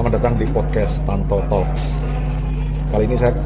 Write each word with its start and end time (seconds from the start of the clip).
selamat 0.00 0.16
datang 0.16 0.40
di 0.40 0.48
podcast 0.48 0.96
Tanto 1.04 1.44
Talks. 1.52 2.00
Kali 2.88 3.04
ini 3.04 3.20
saya 3.20 3.36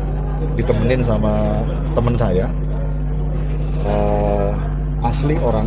ditemenin 0.55 1.03
sama 1.03 1.67
teman 1.99 2.15
saya, 2.15 2.47
eh, 3.83 4.51
asli 5.03 5.35
orang 5.43 5.67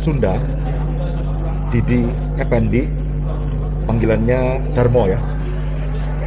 Sunda, 0.00 0.32
Didi 1.68 2.08
Effendi, 2.40 2.88
panggilannya 3.84 4.72
Darmo 4.72 5.04
ya. 5.04 5.20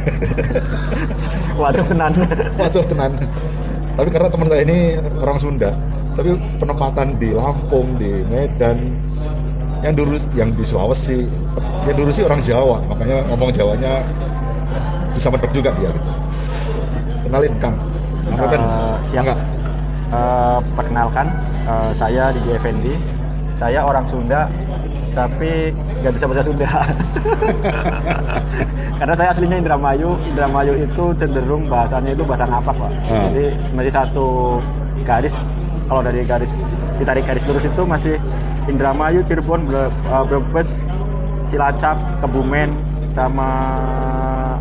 Waduh 1.58 1.86
tenan. 1.90 2.14
Waduh 2.62 2.86
tenan. 2.86 3.10
Tapi 3.98 4.08
karena 4.14 4.30
teman 4.30 4.46
saya 4.46 4.62
ini 4.70 5.02
orang 5.18 5.38
Sunda, 5.42 5.74
tapi 6.14 6.30
penempatan 6.62 7.18
di 7.18 7.34
Lampung, 7.34 7.98
di 7.98 8.22
Medan, 8.30 9.02
yang 9.86 9.94
dulu 9.94 10.14
yang 10.34 10.50
di 10.50 10.64
Sulawesi, 10.66 11.18
yang 11.86 11.94
dulu 11.94 12.10
sih 12.10 12.26
orang 12.26 12.42
Jawa, 12.42 12.82
makanya 12.90 13.22
ngomong 13.30 13.54
Jawanya 13.54 14.02
bisa 15.14 15.30
mendok 15.30 15.52
juga 15.54 15.70
dia. 15.78 15.90
Kenalin 17.22 17.54
Kang. 17.62 17.76
Apa 18.34 18.46
kan? 18.50 18.60
Siap. 19.06 19.22
Enggak. 19.22 19.38
Eh, 20.06 20.58
perkenalkan, 20.74 21.26
eh, 21.70 21.90
saya 21.94 22.34
Didi 22.34 22.50
Effendi. 22.50 22.94
Saya 23.56 23.86
orang 23.86 24.04
Sunda, 24.10 24.50
tapi 25.14 25.70
nggak 26.02 26.12
bisa 26.18 26.24
bahasa 26.28 26.44
Sunda. 26.44 26.68
Karena 29.00 29.14
saya 29.14 29.28
aslinya 29.30 29.56
Indramayu. 29.62 30.18
Indramayu 30.28 30.72
itu 30.82 31.04
cenderung 31.14 31.70
bahasanya 31.70 32.10
itu 32.12 32.26
bahasa 32.26 32.44
ngapak, 32.44 32.74
Pak. 32.74 32.90
Ah. 33.08 33.24
Jadi 33.30 33.44
sebenarnya 33.64 33.94
satu 34.02 34.58
garis, 35.06 35.34
kalau 35.88 36.02
dari 36.02 36.20
garis 36.26 36.52
ditarik 36.96 37.24
garis 37.24 37.44
lurus 37.44 37.64
itu 37.64 37.82
masih 37.82 38.14
Indramayu, 38.66 39.22
Cirebon, 39.22 39.68
eh, 39.70 39.90
Brebes, 40.24 40.80
Cilacap, 41.46 41.94
Kebumen, 42.18 42.74
sama 43.10 43.48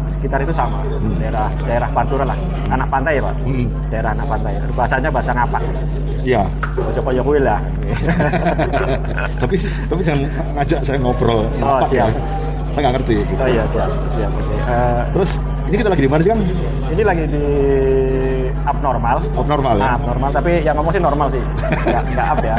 sekitar 0.08 0.39
itu 0.39 0.53
sama. 0.53 0.80
Daerah 1.17 1.50
daerah 1.61 1.89
Pantura 1.89 2.23
lah, 2.23 2.38
anak 2.69 2.88
pantai 2.88 3.17
ya, 3.17 3.23
Pak 3.23 3.36
Hmm. 3.41 3.66
daerah 3.89 4.09
anak 4.11 4.28
pantai. 4.28 4.53
Bahasanya 4.72 5.09
bahasa 5.09 5.31
ngapak. 5.33 5.61
Iya. 6.22 6.41
Ojo 6.75 7.00
koyo 7.02 7.22
kuwi 7.22 7.39
lah. 7.39 7.59
tapi 9.41 9.56
tapi 9.86 10.02
jangan 10.02 10.22
ngajak 10.56 10.80
saya 10.81 10.97
ngobrol 10.97 11.45
Oh, 11.59 11.80
ya. 11.81 11.86
siap. 11.86 12.09
Saya 12.73 12.80
nggak 12.81 12.94
ngerti. 13.00 13.16
gitu. 13.23 13.41
oh 13.41 13.47
iya 13.47 13.63
siap, 13.66 13.89
siap. 14.11 14.31
oke. 14.33 14.56
Eh, 14.58 15.02
Terus 15.13 15.31
ini 15.66 15.76
kita 15.82 15.90
lagi 15.90 16.04
di 16.06 16.10
mana 16.10 16.22
sih 16.22 16.30
Kang? 16.30 16.42
ini 16.86 17.04
lagi 17.04 17.24
di 17.26 17.46
abnormal. 18.66 19.18
Abnormal 19.34 19.76
ya? 19.78 19.84
Nah, 19.84 19.94
abnormal, 19.98 20.30
tapi 20.32 20.52
yang 20.62 20.76
ngomong 20.78 20.94
sih 20.94 21.02
normal 21.02 21.28
sih. 21.34 21.42
Nggak, 21.42 22.04
nggak 22.14 22.28
up 22.30 22.40
ya. 22.42 22.56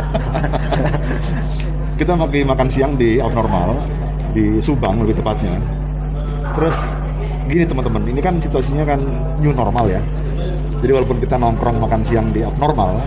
kita 1.97 2.13
lagi 2.13 2.41
makan 2.45 2.69
siang 2.69 2.93
di 2.99 3.19
abnormal 3.23 3.79
di 4.37 4.61
Subang 4.61 5.01
lebih 5.07 5.23
tepatnya. 5.23 5.57
Terus 6.59 6.77
gini 7.47 7.65
teman-teman, 7.65 8.03
ini 8.11 8.21
kan 8.21 8.35
situasinya 8.43 8.85
kan 8.85 9.01
new 9.41 9.55
normal 9.55 9.87
ya. 9.87 10.03
Jadi 10.83 10.91
walaupun 10.93 11.19
kita 11.23 11.41
nongkrong 11.41 11.79
makan 11.81 12.01
siang 12.05 12.29
di 12.35 12.45
abnormal, 12.45 13.01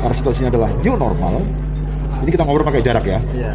karena 0.00 0.14
situasinya 0.14 0.48
adalah 0.54 0.70
new 0.80 0.94
normal, 0.96 1.44
ini 2.24 2.30
kita 2.32 2.42
ngobrol 2.46 2.64
pakai 2.64 2.82
jarak 2.82 3.04
ya. 3.04 3.20
Iya. 3.34 3.52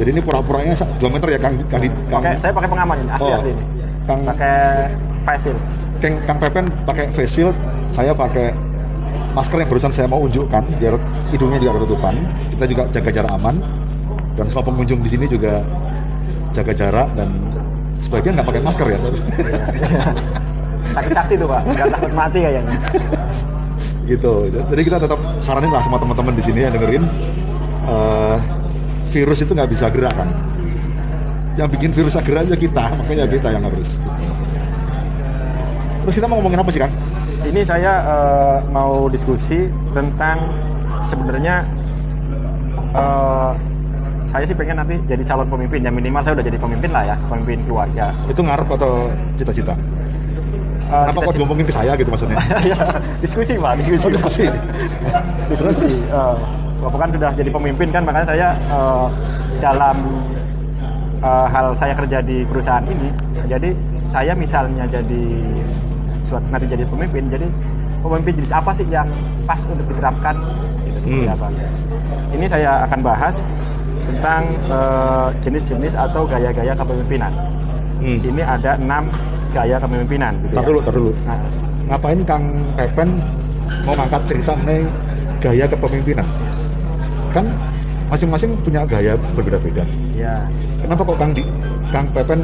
Jadi 0.00 0.16
ini 0.16 0.20
pura-puranya 0.24 0.72
2 0.80 1.12
meter 1.12 1.28
ya 1.36 1.38
Kang, 1.42 1.60
Kang, 1.68 1.82
Kang, 2.08 2.22
Pakai 2.24 2.40
saya 2.40 2.52
pakai 2.56 2.68
pengaman 2.72 2.96
ini, 3.04 3.10
asli 3.12 3.28
Oh. 3.28 3.36
asli 3.36 3.50
ini. 3.52 3.64
Kang, 4.08 4.20
Pakai 4.24 4.88
face 5.24 5.50
shield. 5.50 5.60
Kang, 6.00 6.14
Kang 6.24 6.38
Pepen 6.40 6.64
pakai 6.88 7.04
face 7.12 7.32
shield, 7.36 7.56
saya 7.92 8.16
pakai 8.16 8.56
masker 9.36 9.60
yang 9.60 9.68
barusan 9.68 9.92
saya 9.92 10.06
mau 10.08 10.24
unjukkan 10.24 10.62
biar 10.80 10.96
hidungnya 11.28 11.58
juga 11.60 11.72
ketutupan. 11.80 12.14
Kita 12.56 12.64
juga 12.64 12.82
jaga 12.90 13.10
jarak 13.12 13.32
aman 13.36 13.56
dan 14.34 14.44
semua 14.48 14.64
pengunjung 14.64 15.00
di 15.04 15.10
sini 15.12 15.24
juga 15.28 15.60
jaga 16.56 16.72
jarak 16.72 17.08
dan 17.14 17.28
sebagian 18.02 18.32
nggak 18.40 18.48
pakai 18.48 18.62
masker 18.64 18.86
ya. 18.88 18.98
Sakit-sakti 20.96 21.34
tuh 21.38 21.46
pak, 21.46 21.60
nggak 21.70 21.88
takut 21.94 22.12
mati 22.16 22.38
kayaknya. 22.42 22.76
gitu. 24.10 24.32
Jadi 24.50 24.82
kita 24.82 24.98
tetap 24.98 25.20
saranin 25.38 25.70
lah 25.70 25.82
sama 25.84 26.00
teman-teman 26.02 26.34
di 26.34 26.42
sini 26.42 26.60
yang 26.66 26.72
dengerin 26.74 27.04
eh, 27.86 28.36
virus 29.14 29.38
itu 29.44 29.52
nggak 29.54 29.70
bisa 29.70 29.86
gerak 29.92 30.14
kan. 30.16 30.28
Yang 31.58 31.68
bikin 31.76 31.90
virus 31.92 32.14
gerak 32.20 32.46
aja 32.46 32.56
kita, 32.56 32.84
makanya 32.94 33.24
kita 33.26 33.48
yang 33.50 33.64
harus. 33.66 33.90
Terus 36.00 36.14
kita 36.16 36.26
mau 36.30 36.38
ngomongin 36.40 36.60
apa 36.62 36.70
sih 36.70 36.80
kan? 36.80 36.90
Ini 37.40 37.60
saya 37.64 37.92
eh, 38.04 38.56
mau 38.70 39.08
diskusi 39.08 39.68
tentang 39.92 40.38
sebenarnya 41.04 41.64
eh, 42.94 43.50
saya 44.24 44.44
sih 44.46 44.54
pengen 44.54 44.78
nanti 44.78 44.94
jadi 45.10 45.22
calon 45.26 45.48
pemimpin 45.48 45.82
ya 45.82 45.90
minimal 45.90 46.22
saya 46.22 46.38
udah 46.38 46.46
jadi 46.46 46.58
pemimpin 46.60 46.90
lah 46.92 47.02
ya 47.02 47.16
pemimpin 47.26 47.58
keluarga 47.66 48.14
Itu 48.30 48.40
ngarep 48.46 48.68
atau 48.70 49.10
cita-cita? 49.34 49.74
Eh, 50.86 51.02
Kenapa 51.08 51.20
kok 51.26 51.34
diomongin 51.34 51.64
ke 51.66 51.74
saya 51.74 51.92
gitu 51.98 52.10
maksudnya? 52.12 52.38
Ya, 52.70 52.78
diskusi 53.18 53.56
pak 53.58 53.72
diskusi 53.80 54.04
Oh, 54.06 54.12
diskusi. 54.12 54.44
diskusi 55.50 55.88
Eh, 56.06 56.36
Bapak 56.80 56.96
kan 56.96 57.10
sudah 57.12 57.30
jadi 57.36 57.50
pemimpin 57.52 57.88
kan 57.92 58.02
makanya 58.04 58.26
saya 58.28 58.48
eh, 58.56 59.06
dalam 59.60 59.96
eh, 61.20 61.46
hal 61.48 61.66
saya 61.72 61.92
kerja 61.92 62.18
di 62.20 62.42
perusahaan 62.44 62.82
ini 62.82 63.08
jadi 63.46 63.70
saya 64.06 64.32
misalnya 64.34 64.84
jadi 64.84 65.22
suatu 66.22 66.46
nanti 66.48 66.66
jadi 66.66 66.84
pemimpin 66.84 67.26
jadi 67.28 67.46
pemimpin 68.00 68.32
jenis 68.34 68.52
apa 68.52 68.70
sih 68.70 68.86
yang 68.86 69.06
pas 69.44 69.60
untuk 69.62 69.84
diterapkan 69.86 70.34
itu 70.84 70.98
seperti 70.98 71.26
Hmm. 71.26 71.36
apa 71.36 71.46
ini 72.30 72.46
saya 72.46 72.86
akan 72.86 73.00
bahas 73.00 73.34
tentang 74.02 74.42
eh, 74.66 75.28
jenis-jenis 75.40 75.94
atau 75.94 76.24
gaya-gaya 76.24 76.72
kepemimpinan 76.72 77.32
Hmm. 78.00 78.16
ini 78.18 78.40
ada 78.40 78.74
enam 78.74 79.12
gaya 79.50 79.76
kepemimpinan 79.76 80.32
gitu 80.40 80.54
Tar 80.54 80.62
ya. 80.62 80.68
dulu, 80.68 80.78
tar 80.80 80.94
dulu. 80.94 81.12
Nah, 81.22 81.36
Ngapain 81.90 82.20
Kang 82.22 82.44
Pepen 82.72 83.08
mau 83.82 83.92
ngangkat 83.92 84.22
cerita 84.24 84.54
mengenai 84.54 84.86
gaya 85.36 85.66
kepemimpinan? 85.66 86.26
Kan 87.28 87.50
masing-masing 88.10 88.50
punya 88.66 88.82
gaya 88.82 89.14
berbeda-beda. 89.38 89.86
ya 90.18 90.42
Kenapa 90.82 91.06
kok 91.06 91.16
Kang 91.16 91.32
di 91.32 91.42
Kang 91.94 92.06
Pepen 92.10 92.40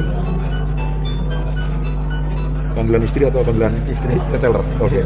panggilan 2.76 3.02
istri 3.02 3.22
atau 3.26 3.40
panggilan 3.42 3.72
Istri. 3.90 4.14
retailer? 4.30 4.62
Oke. 4.78 5.00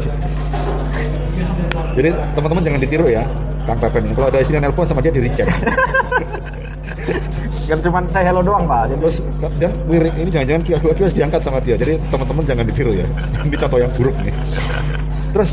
Jadi 1.91 2.09
teman-teman 2.37 2.63
jangan 2.63 2.79
ditiru 2.83 3.07
ya, 3.09 3.23
Kang 3.65 3.79
Pepen. 3.81 4.03
Kalau 4.13 4.27
ada 4.29 4.39
istri 4.39 4.53
yang 4.59 4.63
nelpon 4.69 4.85
sama 4.85 5.01
dia 5.01 5.09
di 5.09 5.21
reject. 5.25 5.49
kan 7.65 7.79
cuma 7.87 8.03
saya 8.11 8.29
hello 8.29 8.43
doang 8.43 8.67
pak 8.67 8.91
jadi 8.91 8.99
Terus 8.99 9.17
dan 9.57 9.71
lirik 9.87 10.13
ini 10.19 10.29
jangan-jangan 10.29 10.61
kios 10.93 11.13
diangkat 11.17 11.41
sama 11.41 11.57
dia. 11.63 11.75
Jadi 11.79 11.97
teman-teman 12.13 12.43
jangan 12.45 12.65
ditiru 12.69 12.91
ya. 12.93 13.07
Ini 13.47 13.55
contoh 13.57 13.79
yang 13.81 13.91
buruk 13.97 14.15
nih. 14.21 14.35
Terus 15.33 15.51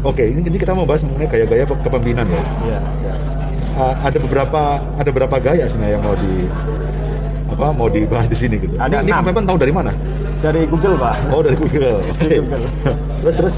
Oke, 0.00 0.24
ini, 0.32 0.40
ini 0.40 0.56
kita 0.56 0.72
mau 0.72 0.88
bahas 0.88 1.04
mengenai 1.04 1.28
gaya-gaya 1.28 1.68
kepemimpinan 1.68 2.24
ya. 2.24 2.40
ya, 2.64 2.78
ya. 3.04 3.14
Uh, 3.70 3.94
ada 4.02 4.18
beberapa 4.18 4.60
ada 4.98 5.08
beberapa 5.08 5.36
gaya 5.38 5.64
sebenarnya 5.64 5.94
yang 5.96 6.02
mau 6.04 6.14
di 6.14 6.34
apa 7.50 7.66
mau 7.72 7.88
dibahas 7.88 8.26
di 8.26 8.36
sini 8.36 8.56
gitu. 8.60 8.74
Ada 8.76 9.00
ini, 9.00 9.08
ini 9.08 9.10
enam. 9.10 9.22
Kang 9.22 9.26
Pepen 9.32 9.44
tahu 9.46 9.58
dari 9.58 9.72
mana? 9.72 9.92
dari 10.40 10.64
Google 10.64 10.96
pak 10.96 11.14
Oh 11.30 11.44
dari 11.44 11.52
Google. 11.52 12.00
Dari 12.16 12.40
Google. 12.40 12.64
terus 13.20 13.34
terus 13.36 13.56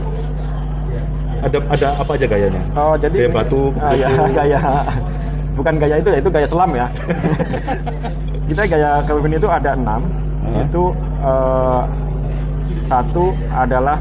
ada 1.43 1.59
ada 1.71 1.89
apa 1.99 2.11
aja 2.15 2.27
gayanya? 2.27 2.63
oh 2.75 2.95
jadi 2.95 3.17
Gaya 3.27 3.31
batu, 3.31 3.71
Ah, 3.79 3.95
ya, 3.95 4.07
gaya 4.39 4.59
bukan 5.55 5.75
gaya 5.79 5.95
itu 5.99 6.09
ya 6.11 6.19
itu 6.23 6.31
gaya 6.31 6.47
selam 6.47 6.71
ya 6.73 6.87
kita 8.51 8.63
gaya 8.67 8.91
kepemimpinan 9.03 9.39
itu 9.39 9.51
ada 9.51 9.71
enam 9.75 10.01
Hah? 10.43 10.63
itu 10.67 10.83
eh, 11.23 11.83
satu 12.83 13.31
adalah 13.51 13.99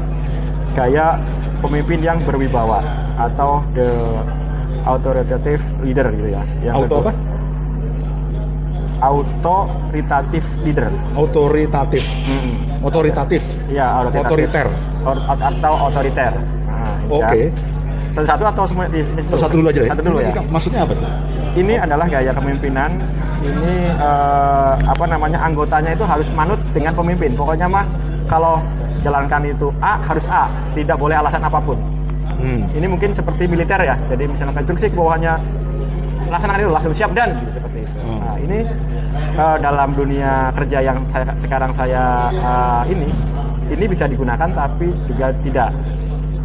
gaya 0.74 1.18
pemimpin 1.62 2.02
yang 2.02 2.18
berwibawa 2.26 2.82
atau 3.14 3.62
the 3.74 3.86
authoritative 4.84 5.62
leader 5.80 6.06
gitu 6.12 6.28
ya 6.30 6.42
yang 6.62 6.74
Auto 6.76 6.86
kedua- 6.88 7.02
apa? 7.06 7.12
authoritative 9.02 10.46
leader 10.62 10.88
Autoritatif. 11.18 12.04
Mm-mm. 12.22 12.54
Otoritatif. 12.86 13.42
Iya, 13.66 13.86
otoritatif. 13.98 14.30
Otoriter. 14.30 14.66
Or- 15.02 15.22
atau 15.26 15.72
otoriter. 15.90 16.32
Nah, 16.66 16.96
Oke. 17.10 17.42
kan. 17.50 17.54
Satu-satu 18.12 18.44
atau 18.44 18.64
semua? 18.68 18.84
ini 18.92 19.02
Oh, 19.32 19.40
satu 19.40 19.54
dulu 19.56 19.66
aja 19.72 19.80
ya. 19.82 19.88
Satu 19.90 20.02
dulu 20.04 20.18
Ini 20.20 20.30
ya. 20.30 20.42
Maksudnya 20.44 20.80
apa 20.84 20.92
tuh? 20.94 21.08
Ini 21.56 21.74
adalah 21.80 22.06
gaya 22.06 22.30
kepemimpinan. 22.30 22.90
Ini 23.42 23.74
eh, 23.90 24.72
apa 24.86 25.04
namanya 25.08 25.38
anggotanya 25.40 25.90
itu 25.96 26.04
harus 26.04 26.28
manut 26.36 26.60
dengan 26.70 26.92
pemimpin. 26.92 27.32
Pokoknya 27.34 27.66
mah 27.66 27.86
kalau 28.28 28.60
jalankan 29.02 29.42
itu 29.48 29.72
A 29.80 29.98
harus 29.98 30.22
A, 30.30 30.46
tidak 30.76 30.94
boleh 31.00 31.16
alasan 31.18 31.42
apa 31.42 31.58
pun. 31.58 31.74
Hmm. 32.38 32.68
Ini 32.72 32.86
mungkin 32.88 33.10
seperti 33.12 33.44
militer 33.48 33.80
ya. 33.82 33.96
Jadi 34.08 34.24
misalnya 34.28 34.56
instruksi 34.60 34.86
ke 34.92 34.96
bawahnya 34.96 35.36
laksanakan 36.32 36.60
itu 36.64 36.72
langsung 36.72 36.94
siap 36.96 37.10
dan 37.12 37.36
gitu, 37.44 37.60
seperti 37.60 37.84
itu. 37.84 37.98
Hmm. 38.00 38.18
Nah, 38.20 38.36
ini 38.40 38.58
eh, 39.36 39.56
dalam 39.60 39.88
dunia 39.92 40.48
kerja 40.56 40.78
yang 40.80 41.04
saya 41.12 41.28
sekarang 41.36 41.70
saya 41.76 42.32
eh, 42.32 42.82
ini 42.92 43.08
ini 43.72 43.84
bisa 43.88 44.08
digunakan 44.08 44.48
tapi 44.48 44.88
juga 45.08 45.32
tidak. 45.44 45.70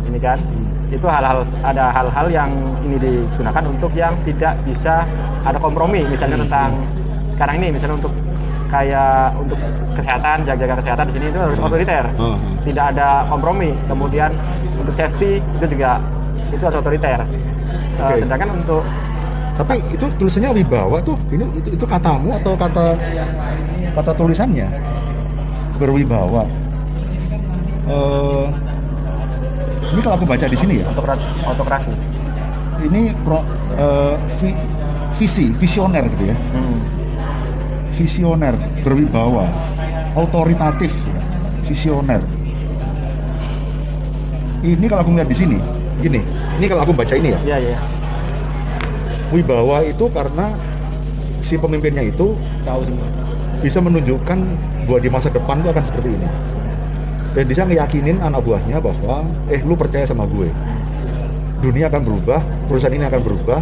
Ini 0.07 0.19
kan 0.23 0.39
itu 0.87 1.03
hal-hal 1.03 1.43
ada 1.67 1.91
hal-hal 1.91 2.27
yang 2.31 2.51
ini 2.87 2.95
digunakan 2.95 3.63
untuk 3.67 3.91
yang 3.91 4.15
tidak 4.23 4.55
bisa 4.63 5.03
ada 5.43 5.59
kompromi 5.59 6.07
misalnya 6.07 6.39
Hmm. 6.39 6.47
tentang 6.47 6.69
sekarang 7.35 7.55
ini 7.59 7.67
misalnya 7.75 7.95
untuk 7.99 8.13
kayak 8.67 9.31
untuk 9.33 9.57
kesehatan 9.93 10.43
jaga-jaga 10.43 10.75
kesehatan 10.77 11.05
di 11.07 11.13
sini 11.13 11.25
itu 11.27 11.39
harus 11.39 11.57
otoriter 11.57 12.03
Hmm. 12.13 12.37
tidak 12.61 12.85
ada 12.91 13.23
kompromi 13.25 13.71
kemudian 13.85 14.29
untuk 14.77 14.93
safety 14.93 15.39
itu 15.39 15.65
juga 15.67 15.99
itu 16.47 16.61
harus 16.61 16.77
otoriter 16.77 17.19
Eh, 17.97 18.03
Oke. 18.05 18.21
sedangkan 18.21 18.49
untuk 18.53 18.83
Tapi 19.57 19.81
itu 19.89 20.05
tulisannya 20.15 20.53
wibawa 20.53 21.01
tuh. 21.01 21.17
Ini 21.27 21.41
itu, 21.51 21.73
itu 21.73 21.81
katamu 21.81 22.29
atau 22.31 22.53
kata 22.53 22.93
kata 23.91 24.11
tulisannya? 24.13 24.69
Berwibawa. 25.75 26.45
Eh, 27.87 28.45
ini 29.87 29.99
kalau 29.99 30.15
aku 30.15 30.25
baca 30.25 30.45
di 30.45 30.53
sini 30.53 30.85
ya. 30.85 30.85
autokrasi 31.43 31.89
Ini 32.85 33.17
pro, 33.25 33.41
eh, 33.73 34.13
vi- 34.37 34.59
visi, 35.17 35.49
visioner 35.51 36.05
gitu 36.07 36.29
ya. 36.29 36.37
Hmm. 36.53 36.77
Visioner, 37.97 38.53
berwibawa, 38.85 39.49
otoritatif, 40.13 40.93
visioner. 41.65 42.21
Ini 44.61 44.85
kalau 44.85 45.01
aku 45.01 45.11
lihat 45.17 45.25
di 45.25 45.37
sini, 45.37 45.57
gini. 45.97 46.21
Ini 46.61 46.65
kalau 46.69 46.85
aku 46.85 46.93
baca 46.93 47.17
ini 47.17 47.33
ya. 47.33 47.39
iya 47.41 47.57
iya 47.57 47.77
Wibawa 49.33 49.81
itu 49.83 50.05
karena 50.13 50.53
si 51.41 51.57
pemimpinnya 51.57 52.05
itu 52.05 52.37
tahu 52.63 52.85
bisa 53.65 53.81
menunjukkan 53.81 54.39
bahwa 54.85 54.99
di 55.01 55.09
masa 55.09 55.27
depan 55.33 55.59
itu 55.65 55.69
akan 55.73 55.83
seperti 55.89 56.09
ini. 56.13 56.29
Dan 57.33 57.43
bisa 57.49 57.61
ngeyakinin 57.65 58.17
anak 58.21 58.45
buahnya 58.45 58.77
bahwa, 58.77 59.25
eh 59.49 59.61
lu 59.65 59.73
percaya 59.73 60.05
sama 60.05 60.29
gue. 60.29 60.49
Dunia 61.65 61.89
akan 61.89 62.01
berubah, 62.05 62.39
perusahaan 62.69 62.93
ini 62.93 63.05
akan 63.09 63.21
berubah, 63.25 63.59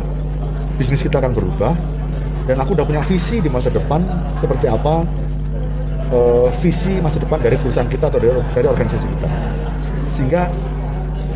bisnis 0.75 1.03
kita 1.03 1.23
akan 1.23 1.31
berubah, 1.31 1.73
dan 2.45 2.55
aku 2.57 2.73
udah 2.73 2.85
punya 2.85 3.01
visi 3.01 3.41
di 3.41 3.49
masa 3.49 3.69
depan 3.69 4.05
seperti 4.37 4.65
apa 4.65 5.01
eh, 6.07 6.47
visi 6.61 7.01
masa 7.01 7.17
depan 7.17 7.41
dari 7.41 7.57
perusahaan 7.57 7.87
kita 7.87 8.07
atau 8.07 8.17
dari, 8.17 8.31
dari 8.53 8.67
organisasi 8.67 9.05
kita. 9.17 9.29
Sehingga 10.13 10.41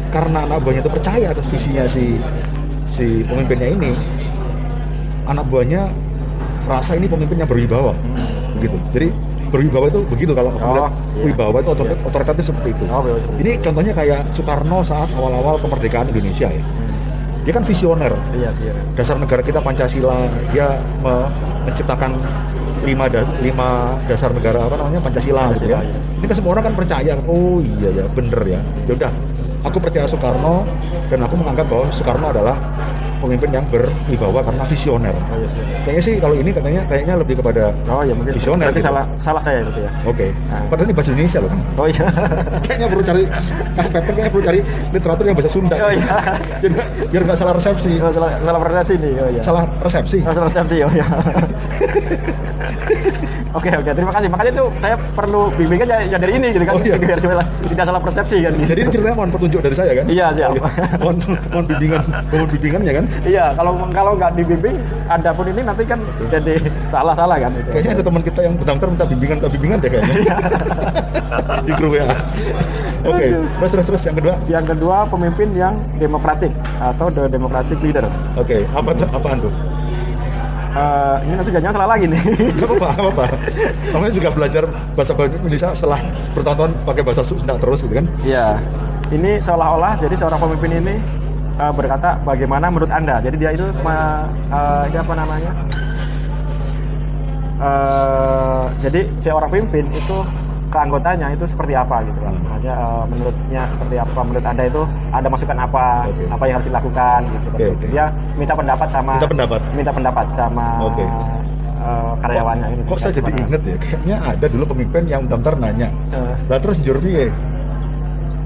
karena 0.09 0.45
anak 0.45 0.61
buahnya 0.61 0.81
itu 0.81 0.91
percaya 0.91 1.25
atas 1.29 1.45
visinya 1.47 1.85
si 1.85 2.17
si 2.85 3.21
pemimpinnya 3.23 3.69
ini, 3.69 3.91
anak 5.25 5.45
buahnya 5.45 5.89
merasa 6.65 6.93
ini 6.93 7.05
pemimpin 7.05 7.37
yang 7.37 7.49
berwibawa 7.49 7.93
begitu 8.57 8.77
jadi 8.93 9.07
berwibawa 9.49 9.85
itu 9.89 9.99
begitu 10.05 10.31
kalau 10.37 10.53
aku 10.53 10.61
Oh, 10.61 10.73
lihat 10.77 10.93
iya. 10.93 11.23
wibawa 11.25 11.57
itu 11.57 11.69
otor- 11.73 12.01
otoritatif 12.05 12.43
seperti 12.45 12.69
itu 12.77 12.83
Oh, 12.85 13.01
iya, 13.01 13.13
iya. 13.15 13.29
ini 13.41 13.51
contohnya 13.57 13.93
kayak 13.95 14.21
Soekarno 14.29 14.85
saat 14.85 15.09
awal-awal 15.17 15.57
kemerdekaan 15.57 16.05
Indonesia 16.09 16.45
ya 16.45 16.61
dia 17.49 17.57
kan 17.57 17.65
visioner. 17.65 18.13
Iya 18.29 18.53
iya. 18.61 18.73
Dasar 18.93 19.17
negara 19.17 19.41
kita 19.41 19.57
Pancasila. 19.57 20.13
Dia 20.53 20.77
me- 21.01 21.25
menciptakan 21.65 22.13
lima 22.85 23.09
da- 23.09 23.25
lima 23.41 23.97
dasar 24.05 24.29
negara 24.29 24.69
apa 24.69 24.77
namanya 24.77 25.01
Pancasila, 25.01 25.49
gitu 25.57 25.65
ya. 25.65 25.81
Pancasila, 25.81 25.81
iya. 25.81 26.17
ini 26.21 26.25
kan 26.29 26.35
semua 26.37 26.51
orang 26.53 26.65
kan 26.69 26.75
percaya 26.77 27.13
oh 27.25 27.57
iya 27.57 27.89
ya 27.89 28.05
bener 28.05 28.37
ya. 28.45 28.61
Ya 28.85 28.93
udah 29.01 29.11
aku 29.65 29.81
percaya 29.81 30.05
Soekarno 30.05 30.61
dan 31.09 31.25
aku 31.25 31.33
menganggap 31.41 31.65
bahwa 31.65 31.89
Soekarno 31.89 32.29
adalah 32.29 32.53
pemimpin 33.19 33.49
yang 33.51 33.65
berwibawa 33.67 34.39
karena 34.41 34.63
visioner 34.65 35.15
oh 35.15 35.37
iya 35.37 35.49
iya. 35.49 35.77
kayaknya 35.83 36.03
sih 36.03 36.13
kalau 36.17 36.35
ini 36.35 36.49
katanya 36.49 36.81
kayaknya 36.87 37.13
lebih 37.19 37.35
kepada 37.39 37.63
oh 37.85 38.01
iya 38.01 38.13
mungkin 38.15 38.33
Visioner 38.33 38.65
berarti 38.67 38.79
gitu. 38.79 38.87
salah 38.89 39.03
salah 39.19 39.41
saya 39.43 39.59
itu 39.61 39.81
ya 39.83 39.91
oke 40.03 40.27
Nah. 40.49 40.65
padahal 40.65 40.87
ini 40.89 40.93
bahasa 40.95 41.09
Indonesia 41.13 41.39
loh 41.43 41.49
kan 41.51 41.59
oh 41.77 41.87
iya 41.87 42.05
kayaknya 42.65 42.87
perlu 42.89 43.03
cari 43.03 43.23
Pepper 43.75 44.01
kayaknya 44.09 44.31
perlu 44.31 44.43
cari 44.45 44.59
literatur 44.89 45.23
yang 45.27 45.35
bahasa 45.37 45.51
Sunda 45.51 45.75
Oh, 45.79 45.91
iya. 45.91 46.05
biar 46.59 46.71
nggak 46.73 46.87
biar 47.11 47.21
nggak 47.27 47.37
salah 47.37 47.53
resepsi 47.55 47.91
Oh, 47.99 48.11
salah 48.11 48.29
salah 48.41 48.59
pronunciasi 48.59 48.93
nih 48.97 49.11
oh 49.19 49.29
iya 49.29 49.41
salah 49.43 49.63
resepsi 49.79 50.17
Oh, 50.25 50.33
salah 50.33 50.47
resepsi 50.49 50.77
oh 50.81 50.91
ya. 50.91 51.05
Oke 53.49 53.73
oke 53.73 53.89
terima 53.89 54.13
kasih 54.13 54.29
makanya 54.29 54.61
tuh 54.61 54.67
saya 54.77 54.93
perlu 55.17 55.49
bimbingan 55.57 55.89
ya, 55.89 55.97
ya 56.05 56.17
dari 56.21 56.37
ini 56.37 56.53
gitu 56.53 56.65
kan 56.69 56.77
Oh, 56.77 56.85
iya. 56.85 56.95
biar 57.01 57.17
tidak 57.17 57.85
salah 57.89 57.97
persepsi 58.01 58.45
kan 58.45 58.53
gitu. 58.53 58.69
jadi 58.69 58.79
ini 58.85 58.89
ceritanya 58.93 59.15
mohon 59.17 59.31
petunjuk 59.33 59.59
dari 59.65 59.73
saya 59.75 59.91
kan 59.97 60.05
Iya, 60.05 60.25
siap. 60.37 60.49
Oh, 60.53 60.69
mohon 61.01 61.15
mohon 61.49 61.65
bimbingan 61.65 62.03
mohon 62.29 62.47
bimbingannya 62.47 62.91
kan 62.93 63.05
Iya 63.25 63.51
kalau 63.57 63.73
kalau 63.91 64.11
nggak 64.15 64.31
dibimbing 64.37 64.77
ada 65.09 65.29
pun 65.33 65.45
ini 65.49 65.61
nanti 65.65 65.83
kan 65.83 65.99
jadi 66.29 66.55
salah 66.85 67.13
salah 67.17 67.35
kan 67.41 67.51
itu. 67.51 67.69
kayaknya 67.73 67.91
ada 67.99 68.03
teman 68.05 68.21
kita 68.23 68.39
yang 68.45 68.53
bentar-bentar 68.55 68.89
minta 68.89 69.05
bimbingan 69.09 69.35
minta 69.41 69.49
bimbingan 69.49 69.77
deh 69.81 69.89
kayaknya 69.89 70.35
di 71.67 71.71
grup 71.75 71.93
ya 71.97 72.05
oke 73.03 73.25
terus 73.59 73.71
terus 73.73 73.85
terus 73.89 74.01
yang 74.05 74.15
kedua 74.15 74.33
Yang 74.47 74.65
kedua 74.75 74.97
pemimpin 75.09 75.47
yang 75.57 75.73
demokratik 75.97 76.51
atau 76.79 77.09
the 77.11 77.25
democratic 77.27 77.77
leader. 77.81 78.05
oke 78.37 78.57
apa 78.71 78.89
tuh 78.95 79.07
apaan 79.11 79.39
tuh 79.41 79.53
Eh, 80.69 81.17
ini 81.25 81.33
nanti 81.33 81.49
jangan 81.49 81.73
salah 81.73 81.97
lagi 81.97 82.05
nih. 82.05 82.21
Gak 82.53 82.69
apa-apa, 82.69 82.87
gak 82.93 83.01
apa-apa. 83.01 83.25
Namanya 83.89 84.13
juga 84.13 84.29
belajar 84.29 84.63
bahasa 84.93 85.17
Indonesia 85.17 85.73
setelah 85.73 85.99
bertahun-tahun 86.37 86.71
pakai 86.85 87.01
bahasa 87.01 87.25
Sunda 87.25 87.57
terus 87.57 87.81
gitu 87.81 87.93
kan. 87.97 88.05
Iya. 88.21 88.61
Ini 89.09 89.41
seolah-olah 89.41 89.97
jadi 89.97 90.13
seorang 90.13 90.37
pemimpin 90.37 90.77
ini 90.77 90.95
eh, 91.59 91.71
berkata 91.71 92.09
bagaimana 92.21 92.65
menurut 92.67 92.89
anda. 92.89 93.19
Jadi 93.19 93.35
dia 93.35 93.51
itu 93.51 93.65
ma- 93.83 94.25
eh, 94.49 94.83
ini 94.89 94.97
apa 94.97 95.13
namanya? 95.13 95.51
Eh, 97.59 98.63
jadi 98.79 99.01
seorang 99.19 99.49
pemimpin 99.51 99.85
itu 99.91 100.17
keanggotanya 100.69 101.33
itu 101.33 101.43
seperti 101.43 101.73
apa 101.75 102.05
gitu 102.07 102.19
kan. 102.23 102.33
Maksudnya 102.39 102.75
eh, 102.77 103.03
menurutnya 103.11 103.61
seperti 103.67 103.95
apa? 103.99 104.19
Menurut 104.23 104.45
anda 104.45 104.63
itu 104.63 104.81
ada 105.11 105.27
masukan 105.27 105.57
apa? 105.59 105.85
Oke. 106.07 106.23
Apa 106.31 106.43
yang 106.47 106.55
harus 106.61 106.67
dilakukan 106.71 107.19
gitu 107.27 107.43
seperti 107.43 107.63
Oke, 107.65 107.75
itu. 107.75 107.85
Dia 107.91 108.05
minta 108.39 108.53
pendapat 108.55 108.87
sama 108.87 109.11
Minta 109.19 109.27
pendapat. 109.27 109.59
minta 109.75 109.91
pendapat 109.91 110.25
sama 110.31 110.67
Oke. 110.87 111.03
eh, 111.03 112.11
karyawannya 112.23 112.67
ini. 112.71 112.81
Kok 112.87 112.97
saya 112.97 113.11
jadi 113.11 113.31
inget 113.33 113.61
ya, 113.61 113.75
kayaknya 113.77 114.15
ada 114.23 114.45
dulu 114.47 114.63
pemimpin 114.71 115.03
yang 115.05 115.21
bentar 115.27 115.53
nanya. 115.59 115.89
Eh. 116.15 116.33
Lah 116.47 116.59
terus 116.59 116.79
njur 116.79 116.95
piye? 116.99 117.27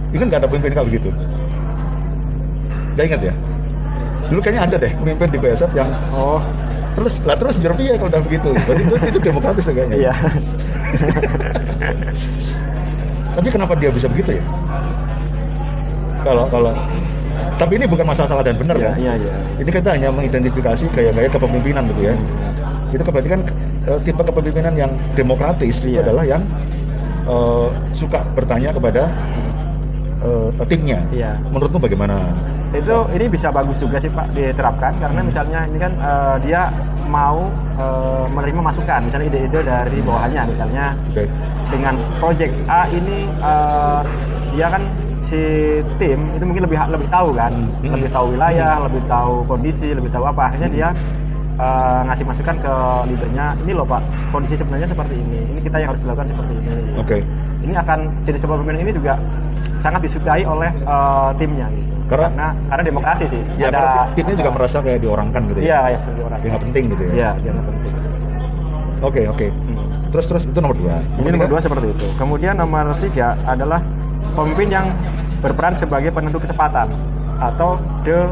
Ini 0.09 0.17
kan 0.17 0.27
gak 0.29 0.41
ada 0.41 0.49
pemimpin 0.49 0.71
kayak 0.73 0.87
begitu. 0.89 1.09
Gak 2.93 3.05
inget 3.09 3.21
ya? 3.29 3.33
Dulu 4.29 4.39
kayaknya 4.39 4.61
ada 4.65 4.75
deh 4.79 4.91
pemimpin 4.95 5.29
di 5.29 5.37
BSF 5.37 5.71
yang 5.73 5.89
Oh, 6.09 6.39
terus 6.95 7.13
lah 7.25 7.35
terus 7.35 7.57
njur 7.57 7.73
piye 7.73 7.93
kalau 7.97 8.09
udah 8.09 8.21
begitu. 8.23 8.49
Berarti 8.53 8.83
itu, 8.83 8.95
itu 9.13 9.19
demokratis 9.19 9.63
deh 9.65 9.73
kayaknya. 9.73 9.95
iya. 9.99 10.13
Tapi 13.33 13.47
kenapa 13.49 13.73
dia 13.73 13.89
bisa 13.89 14.05
begitu 14.05 14.37
ya? 14.37 14.43
Kalau 16.23 16.45
kalau 16.47 16.71
tapi 17.57 17.77
ini 17.77 17.85
bukan 17.85 18.05
masalah 18.05 18.29
salah 18.29 18.43
dan 18.45 18.55
benar 18.57 18.77
Iya, 18.77 18.85
kan? 18.89 18.95
iya, 18.97 19.13
iya. 19.17 19.31
Ini 19.59 19.69
kita 19.69 19.89
hanya 19.93 20.09
mengidentifikasi 20.13 20.85
gaya-gaya 20.93 21.29
kepemimpinan 21.29 21.83
gitu 21.93 22.01
ya. 22.09 22.15
Itu 22.93 23.01
berarti 23.09 23.29
kan 23.29 23.41
eh, 23.89 23.99
tipe 24.05 24.21
kepemimpinan 24.21 24.73
yang 24.77 24.91
demokratis 25.13 25.81
itu 25.81 25.97
Iya. 25.97 26.01
adalah 26.07 26.23
yang 26.25 26.41
eh, 27.25 27.67
suka 27.93 28.21
bertanya 28.37 28.69
kepada 28.71 29.09
eh, 30.23 30.65
timnya. 30.69 30.99
Iya. 31.11 31.31
Menurutmu 31.51 31.81
bagaimana? 31.81 32.31
Itu 32.73 32.95
ini 33.13 33.25
bisa 33.29 33.53
bagus 33.53 33.77
juga 33.77 34.01
sih 34.01 34.09
pak 34.09 34.33
diterapkan. 34.33 34.97
Karena 34.97 35.21
misalnya 35.21 35.59
ini 35.69 35.77
kan 35.77 35.93
eh, 35.93 36.35
dia 36.49 36.61
mau 37.05 37.45
eh, 37.77 38.25
menerima 38.33 38.61
masukan. 38.73 38.99
Misalnya 39.05 39.27
ide-ide 39.29 39.59
dari 39.61 39.99
bawahannya 40.01 40.41
misalnya. 40.49 40.85
Oke. 41.13 41.25
dengan 41.71 41.95
project 42.21 42.53
A 42.69 42.85
ini 42.91 43.25
eh, 43.25 44.01
dia 44.53 44.67
kan 44.69 44.83
si 45.23 45.39
tim 45.97 46.19
itu 46.35 46.43
mungkin 46.45 46.67
lebih 46.67 46.77
lebih 46.91 47.07
tahu 47.09 47.33
kan. 47.33 47.53
Hmm. 47.81 47.93
lebih 47.95 48.09
tahu 48.11 48.25
wilayah 48.37 48.75
lebih 48.85 49.01
tahu 49.05 49.45
kondisi 49.45 49.93
lebih 49.93 50.09
tahu 50.09 50.25
apa. 50.25 50.53
Akhirnya 50.53 50.69
dia 50.69 50.87
eh, 51.61 51.99
ngasih 52.09 52.25
masukan 52.25 52.55
ke 52.57 52.73
leadernya 53.09 53.45
ini 53.61 53.71
loh 53.77 53.85
pak 53.85 54.01
kondisi 54.33 54.57
sebenarnya 54.57 54.89
seperti 54.89 55.15
ini. 55.17 55.39
Ini 55.57 55.59
kita 55.61 55.77
yang 55.77 55.89
harus 55.93 56.01
dilakukan 56.01 56.27
seperti 56.29 56.53
ini. 56.57 56.75
Oke. 56.97 57.19
ini 57.63 57.79
akan 57.79 58.11
jenis 58.27 58.43
kepemimpinan 58.43 58.83
ini 58.83 58.91
juga 58.91 59.15
sangat 59.79 60.03
disukai 60.03 60.43
oleh 60.43 60.67
eh, 60.67 61.31
timnya. 61.39 61.69
gitu 61.71 61.92
Karena- 62.05 62.29
karena 62.29 62.47
karena 62.67 62.83
demokrasi 62.83 63.23
sih 63.27 63.41
Ya, 63.55 63.67
karena 63.67 64.07
timnya 64.11 64.35
juga 64.35 64.51
merasa 64.51 64.77
kayak 64.79 64.99
diorangkan 64.99 65.41
gitu 65.47 65.59
iya 65.59 65.79
ya. 65.81 65.91
ya 65.91 65.97
seperti 65.97 66.19
orang 66.21 66.37
Yang 66.37 66.49
nggak 66.49 66.63
penting 66.63 66.83
gitu 66.87 67.03
ya. 67.03 67.13
iya 67.13 67.29
dia 67.37 67.51
nggak 67.51 67.67
penting 67.67 67.93
Oke, 69.03 69.21
oke. 69.27 69.47
Hmm. 69.51 69.83
Terus 70.09 70.25
terus 70.27 70.43
itu 70.45 70.55
nomor 70.55 70.77
dua. 70.77 70.95
ini 71.17 71.27
nomor 71.29 71.47
dua 71.49 71.59
seperti 71.59 71.87
itu 71.89 72.05
kemudian 72.15 72.53
nomor 72.53 72.95
tiga 72.97 73.35
adalah 73.43 73.81
pemimpin 74.31 74.69
yang 74.69 74.85
berperan 75.39 75.73
sebagai 75.73 76.07
penentu 76.09 76.39
kecepatan 76.39 76.87
atau 77.35 77.75
the 78.01 78.31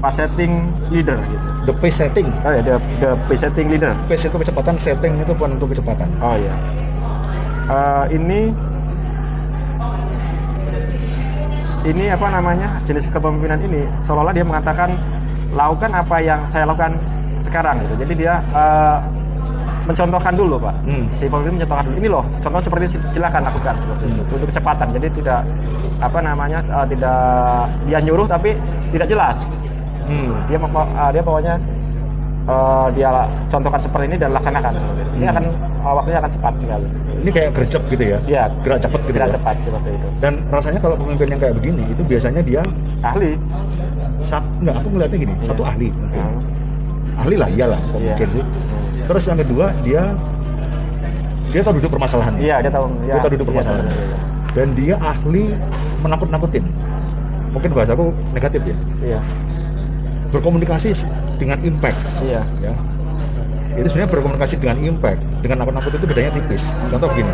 pace-setting 0.00 0.52
leader 0.88 1.16
gitu 1.24 1.46
The 1.64 1.72
pace 1.74 1.96
setting. 1.96 2.28
oh 2.42 2.50
ya 2.50 2.60
the 2.60 2.74
the 2.98 3.10
pace-setting 3.24 3.66
leader 3.68 3.92
Pace 4.04 4.26
itu 4.26 4.34
kecepatan, 4.34 4.74
setting 4.76 5.16
itu 5.16 5.32
penentu 5.32 5.64
kecepatan. 5.66 6.08
oh 6.18 6.34
iya 6.34 6.54
Eh, 7.64 8.04
ini 8.12 8.52
ini 11.84 12.08
apa 12.08 12.26
namanya 12.32 12.80
jenis 12.88 13.06
kepemimpinan 13.12 13.60
ini 13.60 13.84
seolah-olah 14.00 14.32
dia 14.32 14.44
mengatakan 14.44 14.96
lakukan 15.52 15.90
apa 15.92 16.16
yang 16.18 16.40
saya 16.48 16.64
lakukan 16.64 16.96
sekarang 17.44 17.76
gitu 17.84 17.94
jadi 18.02 18.12
dia 18.16 18.34
eh, 18.40 18.98
mencontohkan 19.84 20.32
dulu 20.32 20.56
pak 20.56 20.74
Hmm. 20.88 21.04
si 21.12 21.28
pemimpin 21.28 21.60
mencontohkan 21.60 21.84
dulu 21.84 21.96
ini 22.00 22.08
loh 22.08 22.24
contoh 22.40 22.60
seperti 22.60 22.82
ini 22.88 22.96
silakan 23.12 23.42
lakukan 23.44 23.74
seperti 23.76 24.04
itu. 24.08 24.22
untuk 24.32 24.48
kecepatan 24.48 24.86
jadi 24.96 25.08
tidak 25.12 25.40
apa 26.00 26.18
namanya 26.24 26.58
eh, 26.64 26.86
tidak 26.96 27.18
dia 27.84 27.98
nyuruh 28.00 28.26
tapi 28.26 28.56
tidak 28.90 29.08
jelas 29.08 29.38
Hmm. 30.04 30.36
dia 30.48 30.56
eh, 30.60 31.10
dia 31.12 31.22
pokoknya 31.24 31.54
eh, 32.44 32.86
dia 32.92 33.08
contohkan 33.48 33.80
seperti 33.80 34.04
ini 34.06 34.16
dan 34.16 34.30
laksanakan. 34.32 34.72
Ini 35.14 35.24
Hmm. 35.24 35.32
akan 35.32 35.44
eh, 35.80 35.94
waktunya 35.94 36.18
akan 36.18 36.30
cepat 36.30 36.54
sekali. 36.56 36.86
Ini 37.14 37.30
kayak 37.30 37.50
gercep 37.54 37.82
gitu 37.88 38.04
ya. 38.04 38.18
Iya, 38.24 38.42
Gerak 38.60 38.78
cepat 38.80 39.00
gitu 39.02 39.14
gerak 39.14 39.28
ya. 39.28 39.34
cepat 39.34 39.54
seperti 39.60 39.90
itu. 39.92 40.08
Dan 40.18 40.32
rasanya 40.48 40.78
kalau 40.78 40.96
pemimpin 40.96 41.26
yang 41.26 41.40
kayak 41.40 41.54
begini 41.56 41.82
itu 41.88 42.02
biasanya 42.04 42.40
dia 42.40 42.62
Ahli. 43.00 43.30
satu 44.20 44.48
enggak 44.58 44.76
aku 44.76 44.88
ngeliatnya 44.90 45.18
gini, 45.20 45.34
Iya. 45.34 45.46
satu 45.46 45.62
ahli 45.62 45.88
mungkin. 45.90 46.20
Nah, 46.20 46.42
Ahli 47.14 47.34
lah 47.38 47.48
iyalah 47.48 47.80
Iya. 47.94 48.10
mungkin 48.10 48.28
sih. 48.30 48.44
Terus 49.04 49.22
yang 49.24 49.38
kedua 49.38 49.66
dia 49.80 50.02
dia 51.48 51.60
tahu 51.62 51.74
duduk 51.78 51.90
permasalahannya. 51.92 52.40
Iya, 52.42 52.56
dia 52.60 52.72
tahu. 52.72 52.86
Ya, 53.06 53.14
Dia 53.14 53.22
tahu 53.22 53.30
duduk 53.30 53.46
iya, 53.46 53.50
permasalahan. 53.54 53.86
iya, 53.86 53.94
iya. 53.94 54.16
Dan 54.54 54.66
dia 54.74 54.94
ahli 54.96 55.44
menakut-nakutin. 56.00 56.64
Mungkin 57.54 57.70
bahasaku 57.70 58.04
negatif 58.32 58.60
ya. 58.64 58.76
Iya, 59.00 59.20
Berkomunikasi 60.30 60.90
dengan 61.36 61.58
impact 61.62 61.98
iya, 62.22 62.42
ya. 62.62 62.72
Itu 63.74 63.90
sebenarnya 63.90 64.10
berkomunikasi 64.14 64.54
dengan 64.62 64.78
impact, 64.86 65.18
dengan 65.42 65.66
nakut-nakut 65.66 65.90
itu 65.98 66.06
bedanya 66.06 66.30
tipis. 66.30 66.62
Contoh 66.94 67.10
begini. 67.10 67.30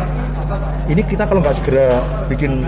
Ini 0.89 1.01
kita 1.05 1.29
kalau 1.29 1.37
nggak 1.37 1.53
segera 1.61 2.01
bikin 2.25 2.65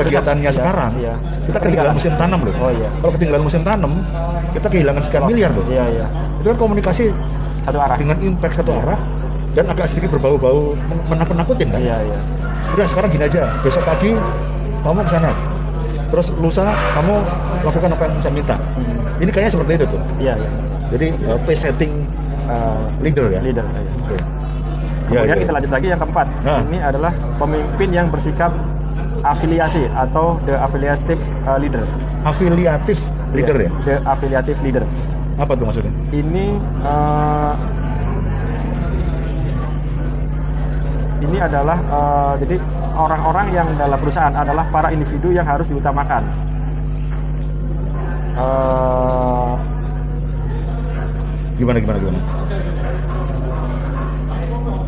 kegiatannya 0.00 0.48
Iya, 0.48 0.56
sekarang, 0.56 0.92
iya. 0.96 1.14
kita 1.44 1.58
ketinggalan 1.60 1.92
musim 1.92 2.12
tanam 2.16 2.40
loh. 2.40 2.54
Oh, 2.56 2.72
iya. 2.72 2.88
Kalau 3.00 3.12
ketinggalan 3.16 3.42
musim 3.44 3.60
tanam, 3.60 3.92
kita 4.56 4.66
kehilangan 4.72 5.02
sekian 5.04 5.24
miliar 5.28 5.50
loh. 5.52 5.66
Iya, 5.68 5.84
iya. 5.92 6.06
Itu 6.40 6.46
kan 6.52 6.58
komunikasi 6.58 7.04
Satu 7.60 7.78
arah. 7.84 7.96
dengan 8.00 8.16
impact 8.24 8.54
satu 8.56 8.72
arah 8.72 8.98
dan 9.52 9.64
agak 9.68 9.86
sedikit 9.92 10.16
berbau-bau 10.16 10.72
men- 10.88 11.04
menakut-nakutin 11.12 11.68
kan. 11.68 11.80
Iya, 11.80 11.96
iya. 12.00 12.18
Udah 12.72 12.86
sekarang 12.88 13.08
gini 13.12 13.24
aja, 13.28 13.44
besok 13.60 13.84
pagi 13.84 14.16
kamu 14.80 15.04
ke 15.04 15.10
sana. 15.12 15.32
Terus 16.06 16.26
lusa 16.38 16.70
kamu 16.94 17.14
lakukan 17.62 17.90
apa 17.92 18.02
yang 18.06 18.14
saya 18.22 18.34
minta. 18.34 18.56
Hmm. 18.56 19.22
Ini 19.22 19.30
kayaknya 19.32 19.52
seperti 19.58 19.72
itu 19.74 19.86
tuh. 19.90 20.00
Iya, 20.16 20.34
iya. 20.38 20.50
Jadi 20.94 21.06
uh, 21.26 21.38
pace 21.42 21.62
setting 21.62 21.92
Eh, 22.46 22.84
leader 23.02 23.26
ya. 23.26 23.40
leader. 23.42 23.66
iya. 23.66 23.90
Oke. 24.06 24.16
Kemudian 25.10 25.26
Ya, 25.26 25.34
ya. 25.34 25.42
kita 25.42 25.52
lanjut 25.54 25.72
lagi 25.74 25.86
yang 25.90 25.98
keempat. 25.98 26.26
Nah. 26.46 26.58
Ini 26.62 26.78
adalah 26.78 27.12
pemimpin 27.38 27.88
yang 27.90 28.06
bersikap 28.06 28.54
afiliasi 29.22 29.90
atau 29.90 30.38
the 30.46 30.54
affiliative 30.54 31.18
uh, 31.42 31.58
leader. 31.58 31.82
Afiliatif 32.22 32.98
leader 33.34 33.56
Iya, 33.58 33.66
ya. 33.66 33.70
The 33.82 33.94
affiliative 34.06 34.58
leader. 34.62 34.84
Apa 35.36 35.58
tuh 35.58 35.66
maksudnya? 35.66 35.90
Ini 36.14 36.46
uh, 36.86 37.52
ini 41.18 41.38
adalah 41.42 41.78
uh, 41.90 42.32
jadi 42.38 42.56
orang-orang 42.96 43.46
yang 43.52 43.68
dalam 43.76 43.98
perusahaan 44.00 44.32
adalah 44.32 44.64
para 44.72 44.88
individu 44.90 45.30
yang 45.30 45.44
harus 45.44 45.68
diutamakan. 45.68 46.24
Uh, 48.36 49.56
Gimana 51.56 51.80
gimana 51.80 51.98
gimana? 52.00 52.20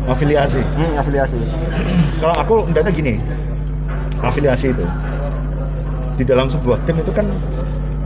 Afiliasi. 0.09 0.61
hmm, 0.61 0.93
afiliasi. 0.97 1.37
Kalau 2.21 2.35
aku 2.37 2.55
melihatnya 2.69 2.93
gini, 2.93 3.13
afiliasi 4.21 4.73
itu 4.73 4.85
di 6.17 6.23
dalam 6.25 6.49
sebuah 6.49 6.77
tim 6.85 6.97
itu 7.01 7.09
kan 7.13 7.25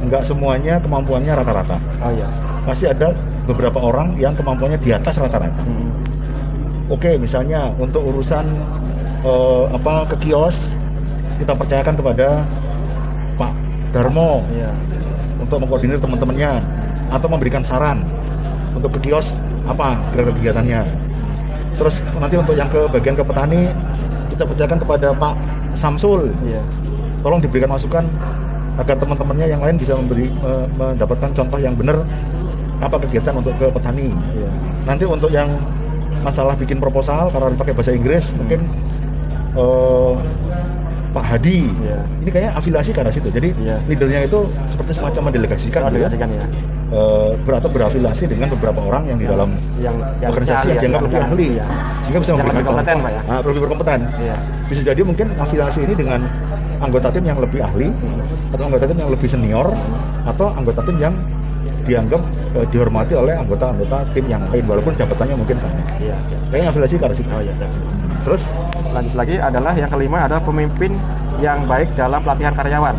nggak 0.03 0.24
semuanya 0.24 0.79
kemampuannya 0.83 1.31
rata-rata. 1.31 1.79
Oh 2.03 2.12
iya. 2.12 2.27
Pasti 2.63 2.88
ada 2.88 3.12
beberapa 3.48 3.79
orang 3.79 4.15
yang 4.19 4.36
kemampuannya 4.36 4.79
di 4.79 4.91
atas 4.95 5.19
rata-rata. 5.19 5.63
Hmm. 5.63 5.91
Oke, 6.91 7.15
misalnya 7.15 7.72
untuk 7.79 8.03
urusan 8.03 8.43
eh, 9.23 9.63
apa 9.71 9.93
ke 10.13 10.29
kios 10.29 10.55
kita 11.39 11.53
percayakan 11.57 11.95
kepada 11.97 12.45
Pak 13.35 13.53
Darmo 13.91 14.45
Iya. 14.53 14.69
untuk 15.41 15.57
mengkoordinir 15.59 15.97
teman-temannya 15.99 16.61
atau 17.09 17.27
memberikan 17.27 17.61
saran 17.65 18.05
untuk 18.73 18.95
ke 18.97 19.09
kios 19.09 19.37
apa 19.63 19.95
kira-kira 20.11 20.33
kegiatannya. 20.39 20.81
Terus 21.79 21.95
nanti 22.15 22.35
untuk 22.37 22.53
yang 22.53 22.69
ke 22.69 22.85
bagian 22.89 23.15
ke 23.17 23.23
petani 23.25 23.69
kita 24.29 24.43
percayakan 24.45 24.79
kepada 24.81 25.07
Pak 25.13 25.35
Samsul. 25.73 26.29
Iya. 26.45 26.61
Tolong 27.25 27.39
diberikan 27.39 27.71
masukan 27.71 28.05
agar 28.77 28.97
teman-temannya 28.97 29.47
yang 29.47 29.61
lain 29.61 29.77
bisa 29.77 29.93
memberi 29.93 30.29
me- 30.33 30.67
mendapatkan 30.75 31.29
contoh 31.33 31.59
yang 31.61 31.73
benar 31.77 32.01
apa 32.81 32.97
kegiatan 32.99 33.33
untuk 33.37 33.53
ke 33.57 33.69
petani. 33.69 34.09
Iya. 34.33 34.49
Nanti 34.85 35.03
untuk 35.05 35.29
yang 35.31 35.49
masalah 36.21 36.53
bikin 36.55 36.77
proposal 36.77 37.27
karena 37.29 37.51
harus 37.51 37.57
pakai 37.59 37.73
bahasa 37.73 37.91
Inggris 37.93 38.31
mungkin 38.37 38.63
eh, 39.53 40.13
Pak 41.13 41.25
Hadi. 41.29 41.69
Iya. 41.69 42.00
Ini 42.19 42.29
kayaknya 42.29 42.51
afiliasi 42.57 42.89
arah 42.91 43.13
situ. 43.13 43.29
Jadi 43.29 43.53
Iya. 43.62 43.77
leadernya 43.86 44.19
itu 44.25 44.39
seperti 44.65 44.91
semacam 44.98 45.22
mendelegasikan 45.29 45.79
gitu 45.79 45.86
ya. 45.86 45.93
delegasikan 45.93 46.27
ya. 46.29 46.45
Eh, 46.93 47.31
ber- 47.41 47.57
atau 47.57 47.69
berafiliasi 47.69 48.24
dengan 48.25 48.50
beberapa 48.50 48.77
orang 48.79 49.10
yang 49.10 49.17
di 49.17 49.25
dalam 49.25 49.57
yang 49.77 49.98
yang 50.22 50.29
organisasi 50.29 50.67
yang 50.69 50.77
dianggap 50.79 51.01
lebih 51.05 51.19
ahli 51.19 51.48
iya. 51.57 51.65
sehingga 52.05 52.19
bisa 52.22 52.31
memberikan 52.33 52.53
lebih 52.53 52.69
kompeten, 52.69 52.93
contoh. 52.93 53.05
Pak, 53.05 53.13
ya? 53.13 53.22
Ah, 53.25 53.39
lebih 53.41 53.62
berkompeten 53.65 54.00
Iya. 54.22 54.36
bisa 54.69 54.81
jadi 54.86 55.01
mungkin 55.01 55.27
afiliasi 55.33 55.79
ini 55.81 55.93
dengan 55.93 56.19
anggota 56.77 57.07
tim 57.10 57.25
yang 57.25 57.39
lebih 57.41 57.60
ahli 57.62 57.88
Hmm. 57.89 58.53
atau 58.53 58.63
anggota 58.69 58.86
tim 58.86 58.98
yang 59.00 59.10
lebih 59.10 59.25
senior 59.25 59.67
atau 60.24 60.45
anggota 60.53 60.81
tim 60.86 60.98
yang 61.01 61.13
dianggap 61.83 62.22
eh, 62.53 62.65
dihormati 62.69 63.13
oleh 63.17 63.33
anggota-anggota 63.36 63.98
tim 64.13 64.25
yang 64.29 64.43
lain 64.53 64.63
walaupun 64.63 64.93
jabatannya 64.93 65.36
mungkin 65.36 65.57
sama 65.57 65.74
Iya. 65.98 66.15
kayaknya 66.53 66.67
afiliasi 66.69 66.93
arah 66.95 67.17
situ 67.17 67.29
Oh 67.29 67.41
iya. 67.41 67.53
siap. 67.57 67.72
Terus 68.23 68.43
Lanjut 68.93 69.13
lagi 69.17 69.35
adalah 69.41 69.73
yang 69.73 69.89
kelima 69.89 70.29
adalah 70.29 70.43
pemimpin 70.45 71.01
yang 71.41 71.65
baik 71.65 71.89
dalam 71.97 72.21
pelatihan 72.21 72.53
karyawan. 72.53 72.93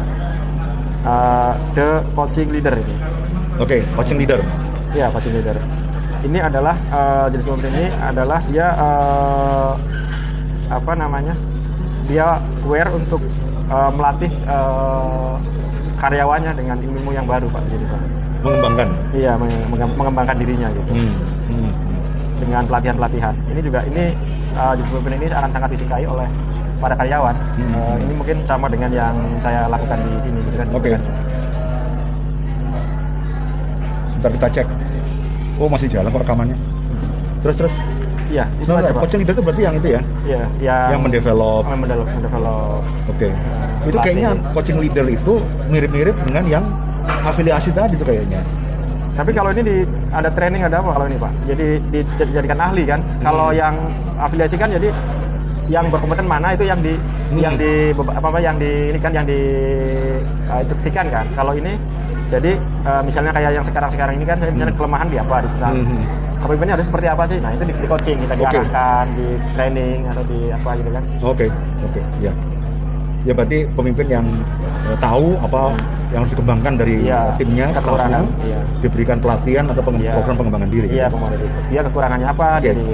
Uh, 1.06 1.54
the 1.78 2.02
coaching 2.18 2.50
leader 2.50 2.74
ini. 2.74 2.94
oke 3.62 3.78
coaching 3.94 4.18
leader 4.18 4.42
Iya, 4.90 5.06
coaching 5.10 5.34
leader. 5.38 5.54
Ini 6.24 6.38
adalah 6.50 6.74
uh, 6.90 7.26
jenis 7.30 7.46
pemimpin 7.46 7.70
ini 7.78 7.86
adalah 7.98 8.40
dia 8.50 8.66
uh, 8.74 9.72
apa 10.70 10.92
namanya? 10.94 11.34
Dia 12.10 12.38
aware 12.66 12.90
untuk 12.94 13.22
uh, 13.70 13.90
melatih 13.90 14.30
uh, 14.46 15.34
karyawannya 15.98 16.54
dengan 16.54 16.78
ilmu 16.78 17.10
yang 17.10 17.26
baru, 17.26 17.50
Pak. 17.50 17.62
Jadi, 17.70 17.84
Pak. 17.86 18.00
mengembangkan 18.44 18.88
Iya, 19.14 19.32
menge- 19.34 19.66
menge- 19.66 19.96
mengembangkan 19.98 20.36
dirinya 20.38 20.68
gitu. 20.74 20.90
Hmm, 20.94 21.12
hmm. 21.50 21.70
dengan 22.38 22.62
pelatihan-pelatihan. 22.70 23.34
Ini 23.50 23.60
juga 23.62 23.80
ini 23.86 24.04
uh, 24.56 24.72
jenis 24.78 24.90
pemimpin 24.90 25.12
ini 25.20 25.26
akan 25.30 25.50
sangat 25.52 25.68
disukai 25.74 26.04
oleh 26.06 26.28
para 26.82 26.94
karyawan. 26.98 27.34
Hmm. 27.34 27.72
Uh, 27.74 27.96
ini 28.02 28.12
mungkin 28.14 28.36
sama 28.46 28.66
dengan 28.66 28.90
yang 28.90 29.14
saya 29.38 29.66
lakukan 29.70 29.98
di 30.00 30.10
sini. 30.22 30.38
Gitu 30.46 30.56
kan, 30.58 30.68
Oke. 30.74 30.96
Ntar 34.20 34.30
kita 34.40 34.48
cek 34.48 34.68
oh 35.58 35.68
masih 35.70 35.86
jalan 35.90 36.10
kok 36.10 36.22
rekamannya 36.26 36.56
terus 37.42 37.58
terus 37.58 37.76
Iya, 38.24 38.48
itu 38.56 38.72
Sebentar, 38.72 38.88
aja 38.88 38.98
coaching 38.98 39.20
leader 39.20 39.34
itu 39.36 39.42
berarti 39.44 39.62
yang 39.62 39.74
itu 39.76 39.88
ya 39.94 40.00
Iya, 40.24 40.42
yang, 40.58 40.90
yang 40.96 41.00
mendevelop 41.04 41.62
yang 41.68 41.80
mendevelop, 41.84 42.08
mendevelop. 42.08 42.82
Oke. 43.06 43.28
itu 43.28 43.36
pelatih. 43.84 44.00
kayaknya 44.00 44.30
coaching 44.56 44.78
leader 44.80 45.06
itu 45.12 45.34
mirip-mirip 45.68 46.16
dengan 46.24 46.44
yang 46.48 46.64
afiliasi 47.04 47.68
tadi 47.76 48.00
tuh 48.00 48.08
kayaknya. 48.08 48.40
Tapi 49.14 49.30
kalau 49.30 49.54
ini 49.54 49.62
di, 49.62 49.76
ada 50.10 50.26
training 50.26 50.66
ada 50.66 50.82
apa 50.82 50.90
kalau 50.90 51.06
ini 51.06 51.16
pak? 51.16 51.32
Jadi 51.46 51.66
dijadikan 52.18 52.58
ahli 52.58 52.82
kan? 52.82 53.00
Kalau 53.22 53.54
Hmm. 53.54 53.58
yang 53.58 53.74
afiliasi 54.18 54.58
kan 54.58 54.68
jadi 54.68 54.90
yang 55.70 55.88
berkompeten 55.88 56.26
mana 56.26 56.52
itu 56.52 56.66
yang 56.66 56.82
di 56.82 56.98
Hmm. 57.30 57.38
yang 57.40 57.54
di 57.54 57.94
apa 57.94 58.28
apa 58.28 58.38
yang 58.42 58.56
di 58.58 58.90
ini 58.90 58.98
kan 58.98 59.12
yang 59.14 59.24
di 59.24 59.40
uh, 60.50 60.60
instruksikan 60.60 61.06
kan. 61.08 61.24
Kalau 61.32 61.54
ini 61.54 61.78
jadi 62.26 62.58
uh, 62.82 63.02
misalnya 63.06 63.30
kayak 63.30 63.50
yang 63.54 63.64
sekarang-sekarang 63.64 64.14
ini 64.18 64.24
kan 64.26 64.36
saya 64.42 64.50
misalnya 64.50 64.74
kelemahan 64.74 65.06
di 65.06 65.16
apa 65.16 65.36
di 65.40 65.48
tentang 65.54 65.74
Hmm. 65.78 66.02
kepemimpinannya 66.42 66.74
harus 66.76 66.88
seperti 66.90 67.06
apa 67.06 67.22
sih? 67.24 67.38
Nah 67.38 67.50
itu 67.54 67.64
di, 67.64 67.72
di 67.72 67.86
coaching 67.86 68.18
kita 68.18 68.34
diarahkan, 68.34 69.04
di 69.14 69.26
training 69.54 69.98
atau 70.10 70.22
di 70.26 70.38
apa 70.50 70.70
gitu 70.74 70.90
kan? 70.90 71.02
Oke, 71.22 71.46
oke, 71.80 72.00
ya. 72.18 72.32
Ya 73.24 73.32
berarti 73.32 73.64
pemimpin 73.72 74.06
yang 74.10 74.26
eh, 74.84 74.98
tahu 75.00 75.38
apa 75.40 75.72
yang 76.14 76.22
harus 76.22 76.32
dikembangkan 76.32 76.72
dari 76.78 76.94
Iya, 77.02 77.18
eh, 77.18 77.30
timnya, 77.36 77.66
kekurangan, 77.74 78.24
iya. 78.40 78.58
diberikan 78.78 79.16
pelatihan 79.18 79.64
atau 79.66 79.82
Iya. 79.90 80.12
program 80.14 80.34
pengembangan 80.38 80.70
diri. 80.70 80.86
Iya, 80.88 81.06
pengembangan 81.10 81.38
diri. 81.42 81.50
Dia 81.68 81.80
kekurangannya 81.82 82.28
apa 82.30 82.46
dia 82.62 82.72
di 82.72 82.86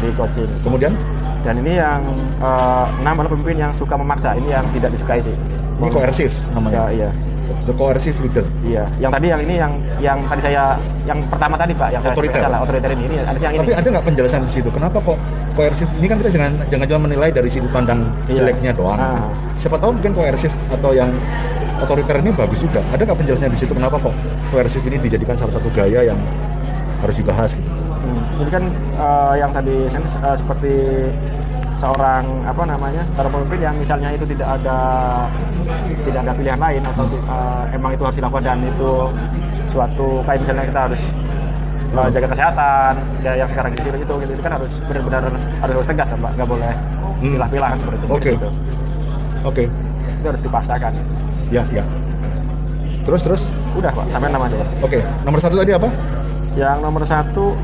di 0.00 0.08
coaching. 0.16 0.48
Kemudian 0.64 0.92
Dan 1.42 1.58
ini 1.58 1.74
yang 1.74 2.06
uh, 2.38 2.86
enam 3.02 3.18
adalah 3.18 3.34
pemimpin 3.34 3.58
yang 3.58 3.72
suka 3.74 3.98
memaksa. 3.98 4.30
Ini 4.38 4.48
yang 4.48 4.64
tidak 4.70 4.94
disukai 4.94 5.18
sih. 5.18 5.34
ini 5.74 5.90
koersif 5.90 6.30
Ya, 6.30 6.54
namanya. 6.54 6.82
iya. 6.88 7.10
The 7.66 7.74
coercive 7.74 8.14
leader. 8.22 8.46
Iya. 8.62 8.86
Yang 9.02 9.10
tadi 9.18 9.26
yang 9.26 9.40
ini 9.42 9.54
yang 9.58 9.72
yang 9.98 10.18
tadi 10.24 10.38
saya 10.40 10.78
yang 11.02 11.18
pertama 11.26 11.58
tadi 11.58 11.74
Pak, 11.74 11.88
yang 11.90 11.98
saya 11.98 12.14
Otoriter. 12.14 12.38
salah 12.40 12.58
otoriter 12.62 12.90
ini. 12.94 13.02
Ini 13.10 13.16
ada 13.26 13.38
yang 13.42 13.54
ini. 13.58 13.66
Tapi 13.66 13.72
ada 13.74 13.88
nggak 13.90 14.04
penjelasan 14.06 14.40
di 14.46 14.52
situ? 14.54 14.70
Kenapa 14.70 15.02
kok 15.02 15.18
koersif? 15.52 15.88
Ini 15.98 16.06
kan 16.08 16.16
kita 16.20 16.30
jangan 16.32 16.52
jangan 16.68 16.86
cuma 16.88 17.00
menilai 17.10 17.30
dari 17.30 17.48
sudut 17.48 17.72
pandang 17.72 18.08
Iya. 18.26 18.42
jeleknya 18.42 18.72
doang. 18.76 18.98
Ah. 18.98 19.28
Siapa 19.60 19.76
tahu 19.78 19.96
mungkin 20.00 20.12
koersif 20.16 20.52
atau 20.72 20.90
yang 20.92 21.10
otoriter 21.82 22.16
ini 22.22 22.30
bagus 22.32 22.58
juga. 22.62 22.80
Ada 22.94 23.02
nggak 23.04 23.18
penjelasannya 23.18 23.52
di 23.54 23.58
situ? 23.60 23.72
Kenapa 23.74 23.96
kok 23.98 24.14
koersif 24.50 24.82
ini 24.86 24.96
dijadikan 25.02 25.34
salah 25.36 25.54
satu 25.58 25.68
gaya 25.74 26.00
yang 26.06 26.18
harus 27.02 27.16
dibahas 27.18 27.50
gitu? 27.52 27.70
Hmm, 28.02 28.42
Ini 28.42 28.50
kan 28.50 28.64
uh, 28.98 29.34
yang 29.38 29.50
tadi 29.54 29.86
uh, 29.86 30.36
seperti 30.38 30.74
seorang 31.78 32.46
apa 32.46 32.62
namanya 32.62 33.02
seorang 33.16 33.32
pemimpin 33.34 33.60
yang 33.62 33.74
misalnya 33.74 34.14
itu 34.14 34.22
tidak 34.22 34.54
ada 34.60 34.78
tidak 36.06 36.20
ada 36.22 36.32
pilihan 36.36 36.60
lain 36.60 36.82
atau 36.86 37.04
uh, 37.26 37.64
emang 37.74 37.90
itu 37.96 38.02
harus 38.06 38.18
dilakukan 38.22 38.42
dan 38.46 38.58
itu 38.62 38.90
suatu 39.74 40.22
kayak 40.22 40.38
misalnya 40.46 40.64
kita 40.68 40.80
harus 40.86 41.02
uh, 41.92 42.08
jaga 42.08 42.28
kesehatan 42.28 42.92
ya 43.20 43.32
yang 43.34 43.48
sekarang 43.48 43.70
gitu 43.72 43.88
itu 43.92 44.14
gitu 44.18 44.32
itu 44.32 44.42
kan 44.42 44.52
harus 44.56 44.72
benar-benar 44.82 45.22
harus 45.60 45.86
tegas 45.86 46.08
ya, 46.08 46.16
Pak 46.16 46.32
nggak 46.34 46.48
boleh 46.48 46.74
Hmm. 47.22 47.38
pilah-pilah 47.38 47.68
kan 47.70 47.78
seperti 47.78 48.02
itu 48.02 48.10
Oke. 48.10 48.30
gitu. 48.34 48.48
Oke. 49.42 49.64
itu 50.02 50.26
harus 50.26 50.42
dipaksakan 50.42 50.92
Ya, 51.48 51.62
ya. 51.70 51.84
Terus 53.02 53.20
terus. 53.22 53.42
udah 53.72 53.90
Pak 53.90 54.06
sampai 54.08 54.28
nama 54.28 54.46
dulu 54.46 54.66
Oke. 54.80 54.98
Nomor 55.22 55.38
satu 55.38 55.54
tadi 55.56 55.70
apa? 55.70 55.88
yang 56.52 56.82
nomor 56.82 57.00
satu 57.02 57.54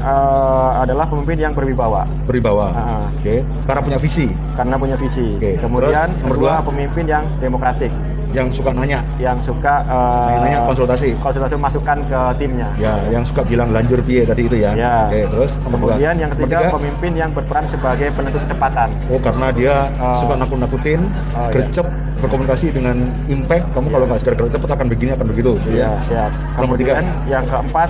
uh, 0.00 0.80
adalah 0.80 1.04
pemimpin 1.04 1.38
yang 1.38 1.52
berwibawa 1.52 2.08
Berwibawa. 2.24 2.66
Ah. 2.72 3.04
Oke. 3.12 3.44
Karena 3.66 3.80
punya 3.82 3.98
visi. 3.98 4.26
karena 4.56 4.74
punya 4.76 4.96
visi 4.96 5.26
Oke, 5.36 5.52
kemudian 5.58 6.08
terus 6.08 6.22
nomor 6.22 6.34
kedua 6.34 6.52
dua? 6.56 6.66
pemimpin 6.66 7.04
yang 7.04 7.24
demokratik 7.36 7.92
Yang 8.36 8.48
suka 8.52 8.70
nanya. 8.70 9.00
yang 9.16 9.40
suka 9.40 9.80
uh, 9.88 10.44
Nanya 10.44 10.60
konsultasi. 10.68 11.16
konsultasi 11.16 11.56
masukan 11.56 11.98
ke 12.04 12.20
timnya 12.36 12.68
Ya, 12.76 12.92
yang 13.08 13.24
suka 13.24 13.40
bilang 13.40 13.72
lanjur 13.72 13.96
piye 14.04 14.28
tadi 14.28 14.44
itu 14.44 14.60
ya. 14.60 14.76
Ya. 14.76 15.08
Oke, 15.08 15.24
terus. 15.26 15.56
Kemudian 15.56 16.14
yang 16.14 16.30
ketiga 16.36 16.58
tiga? 16.60 16.68
pemimpin 16.68 17.12
yang 17.16 17.30
berperan 17.32 17.64
sebagai 17.64 18.12
penentu 18.12 18.36
kecepatan. 18.44 18.88
Oh, 19.08 19.16
karena 19.16 19.46
dia 19.50 19.74
Oh. 19.96 20.20
suka 20.20 20.36
nakut-nakutin, 20.36 21.00
Oh, 21.32 21.48
iya. 21.48 21.64
gercep, 21.64 21.86
berkomunikasi 22.20 22.66
dengan 22.70 22.96
impact. 23.26 23.64
Kamu 23.72 23.88
kalau 23.88 24.04
nggak 24.04 24.20
segera 24.20 24.36
gercep 24.38 24.60
akan 24.66 24.86
begini, 24.86 25.10
akan 25.16 25.26
begitu. 25.26 25.52
gitu 25.58 25.70
Iya, 25.72 25.88
ya. 25.88 26.04
siap. 26.04 26.30
Nomor 26.52 26.76
Kemudian 26.76 27.04
yang 27.24 27.44
keempat 27.48 27.88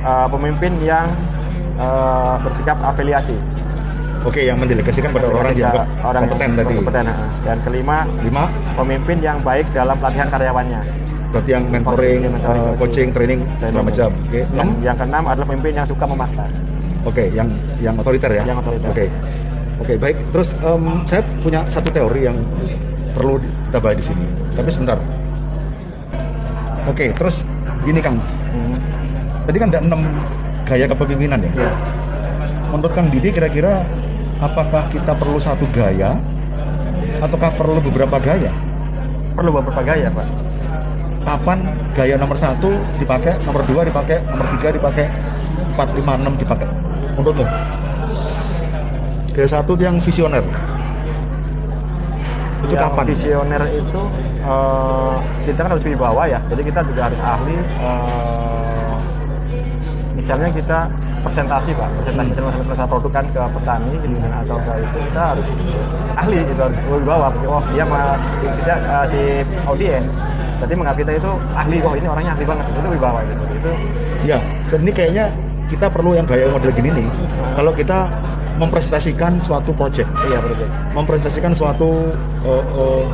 uh, 0.00 0.26
pemimpin 0.32 0.72
yang 0.80 1.06
uh, 1.76 2.40
bersikap 2.40 2.80
afiliasi. 2.80 3.36
Oke, 4.26 4.42
yang 4.42 4.58
mendelegasikan 4.58 5.14
pada 5.14 5.30
orang 5.30 5.54
yang 5.54 5.70
orang 6.02 6.22
kompeten 6.26 6.50
tadi. 6.52 6.74
berkompeten, 6.74 7.04
nah. 7.06 7.18
Dan 7.46 7.56
kelima, 7.62 7.96
Lima, 8.20 8.44
pemimpin 8.74 9.16
yang 9.22 9.38
baik 9.40 9.66
dalam 9.70 9.94
pelatihan 9.96 10.28
karyawannya. 10.28 10.80
berarti 11.26 11.50
yang 11.52 11.64
mentoring, 11.68 12.20
Coaching, 12.22 12.32
mentoring, 12.32 12.64
eh, 12.64 12.72
coaching, 12.76 13.08
training, 13.12 13.40
segala 13.42 13.60
Training. 13.60 13.84
macam. 13.84 14.10
Oke, 14.24 14.40
Dan 14.40 14.54
enam. 14.56 14.68
yang 14.80 14.96
keenam 14.96 15.22
adalah 15.26 15.46
pemimpin 15.46 15.72
yang 15.74 15.86
suka 15.86 16.04
memaksa. 16.06 16.44
Oke, 17.04 17.24
yang 17.30 17.48
yang 17.78 17.94
otoriter 17.94 18.30
ya. 18.32 18.42
Yang 18.42 18.58
otoriter. 18.64 18.88
Oke, 18.88 19.04
oke 19.78 19.94
baik. 19.96 20.16
Terus 20.32 20.48
em, 20.56 20.82
saya 21.04 21.22
punya 21.38 21.60
satu 21.68 21.88
teori 21.88 22.20
yang 22.24 22.38
perlu 23.12 23.36
kita 23.38 23.78
bahas 23.78 23.96
di 23.96 24.04
sini. 24.06 24.26
Tapi 24.54 24.68
sebentar. 24.70 24.98
Oke, 26.86 27.06
terus 27.12 27.36
gini 27.82 28.00
Kang. 28.00 28.16
Hmm. 28.50 28.78
Tadi 29.44 29.56
kan 29.58 29.68
ada 29.68 29.80
enam 29.82 30.00
gaya 30.64 30.86
kepemimpinan 30.86 31.38
ya. 31.42 31.50
Iya. 31.52 31.72
Menurut 32.66 32.92
Kang 32.94 33.06
Didi 33.10 33.28
kira-kira 33.30 33.82
apakah 34.40 34.88
kita 34.92 35.12
perlu 35.16 35.40
satu 35.40 35.64
gaya 35.72 36.16
ataukah 37.20 37.52
perlu 37.56 37.80
beberapa 37.80 38.16
gaya? 38.20 38.52
Perlu 39.36 39.50
beberapa 39.52 39.82
gaya, 39.84 40.08
Pak. 40.08 40.28
Kapan 41.26 41.58
gaya 41.92 42.14
nomor 42.14 42.38
satu 42.38 42.70
dipakai, 43.02 43.34
nomor 43.42 43.62
dua 43.66 43.82
dipakai, 43.82 44.22
nomor 44.24 44.46
tiga 44.56 44.68
dipakai, 44.72 45.06
empat, 45.74 45.88
lima, 45.98 46.12
enam 46.16 46.34
dipakai? 46.38 46.68
Menurut 47.18 47.42
lo? 47.42 47.46
Gaya 49.34 49.48
satu 49.48 49.76
yang 49.76 50.00
visioner. 50.00 50.44
Itu 52.64 52.72
yang 52.72 52.88
kapan? 52.88 53.04
visioner 53.12 53.62
itu 53.68 54.02
eh, 54.46 55.16
kita 55.44 55.58
kan 55.66 55.70
harus 55.76 55.84
wibawa 55.84 56.22
ya 56.26 56.40
jadi 56.48 56.62
kita 56.64 56.80
juga 56.88 57.00
harus 57.10 57.20
ahli 57.20 57.56
eh, 57.60 58.94
misalnya 60.16 60.48
kita 60.50 60.78
presentasi 61.26 61.70
pak. 61.74 61.88
Presentasi 62.00 62.28
misalnya 62.30 62.50
presentasi 62.54 62.86
produk 62.86 63.10
kan 63.10 63.24
ke 63.34 63.42
petani 63.58 63.92
gitu 63.98 64.16
kan 64.22 64.32
atau 64.46 64.56
ke 64.62 64.72
itu 64.78 64.98
kita 65.10 65.22
harus 65.34 65.48
ahli 66.16 66.36
itu 66.46 66.52
harus 66.54 66.78
wibawa 66.86 67.26
oh 67.50 67.62
dia 67.74 67.84
mah 67.84 68.14
eh, 68.46 69.04
si 69.10 69.20
audiens. 69.66 70.10
Berarti 70.56 70.72
menganggap 70.72 70.98
kita 71.04 71.12
itu 71.20 71.30
ahli 71.52 71.76
oh 71.84 71.94
ini 71.98 72.06
orangnya 72.08 72.32
ahli 72.38 72.44
banget. 72.46 72.64
Itu 72.70 72.88
wibawa 72.88 73.18
itu 73.26 73.32
seperti 73.34 73.54
itu 73.60 73.70
Ya, 74.24 74.38
dan 74.72 74.78
ini 74.82 74.92
kayaknya 74.94 75.24
kita 75.70 75.86
perlu 75.90 76.14
yang 76.14 76.26
gaya 76.26 76.46
model 76.50 76.70
gini 76.72 76.90
nih. 76.94 77.08
Kalau 77.54 77.70
kita 77.74 77.98
mempresentasikan 78.56 79.36
suatu 79.38 79.70
project, 79.76 80.08
iya 80.26 80.40
betul. 80.40 80.66
Mempresentasikan 80.96 81.52
suatu 81.52 82.10
eh, 82.42 82.64
eh, 82.64 83.04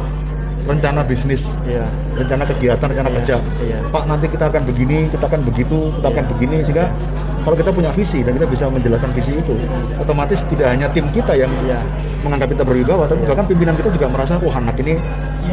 rencana 0.63 1.03
bisnis, 1.03 1.43
iya. 1.67 1.83
Rencana 2.15 2.47
kegiatan, 2.47 2.87
rencana 2.87 3.11
Iya, 3.11 3.17
kerja. 3.19 3.37
iya. 3.67 3.79
Pak 3.91 4.05
nanti 4.07 4.27
kita 4.31 4.47
akan 4.47 4.63
begini, 4.63 5.11
kita 5.11 5.25
akan 5.27 5.41
begitu, 5.43 5.79
kita 5.99 6.07
akan 6.07 6.25
Iya. 6.25 6.31
begini 6.33 6.57
sehingga 6.63 6.87
kalau 7.43 7.57
kita 7.59 7.71
punya 7.75 7.91
visi 7.91 8.23
dan 8.23 8.39
kita 8.39 8.47
bisa 8.47 8.65
menjelaskan 8.71 9.11
visi 9.15 9.35
itu, 9.35 9.55
otomatis 9.99 10.47
tidak 10.47 10.71
hanya 10.71 10.87
tim 10.95 11.11
kita 11.11 11.35
yang 11.35 11.51
iya. 11.67 11.83
menganggap 12.23 12.55
kita 12.55 12.63
berwibawa, 12.63 13.11
tapi 13.11 13.27
bahkan 13.27 13.47
pimpinan 13.51 13.75
kita 13.75 13.91
juga 13.91 14.07
merasa, 14.07 14.39
wah 14.39 14.57
anak 14.63 14.79
ini 14.79 14.95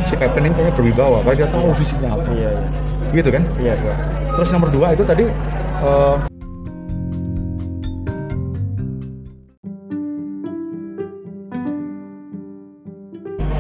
si 0.06 0.13
Pepen 0.13 0.45
ini 0.45 0.54
kayaknya 0.54 0.73
berwibawa, 0.78 1.25
karena 1.25 1.45
dia 1.45 1.47
tahu 1.49 1.73
visinya 1.73 2.10
apa, 2.13 2.30
iya 2.38 2.49
iya. 2.54 2.69
Gitu 3.10 3.30
kan? 3.34 3.43
iya 3.58 3.73
Pak. 3.73 3.97
Terus 4.38 4.49
nomor 4.54 4.69
dua 4.69 4.88
itu 4.93 5.04
tadi 5.04 5.25
eh, 5.82 6.15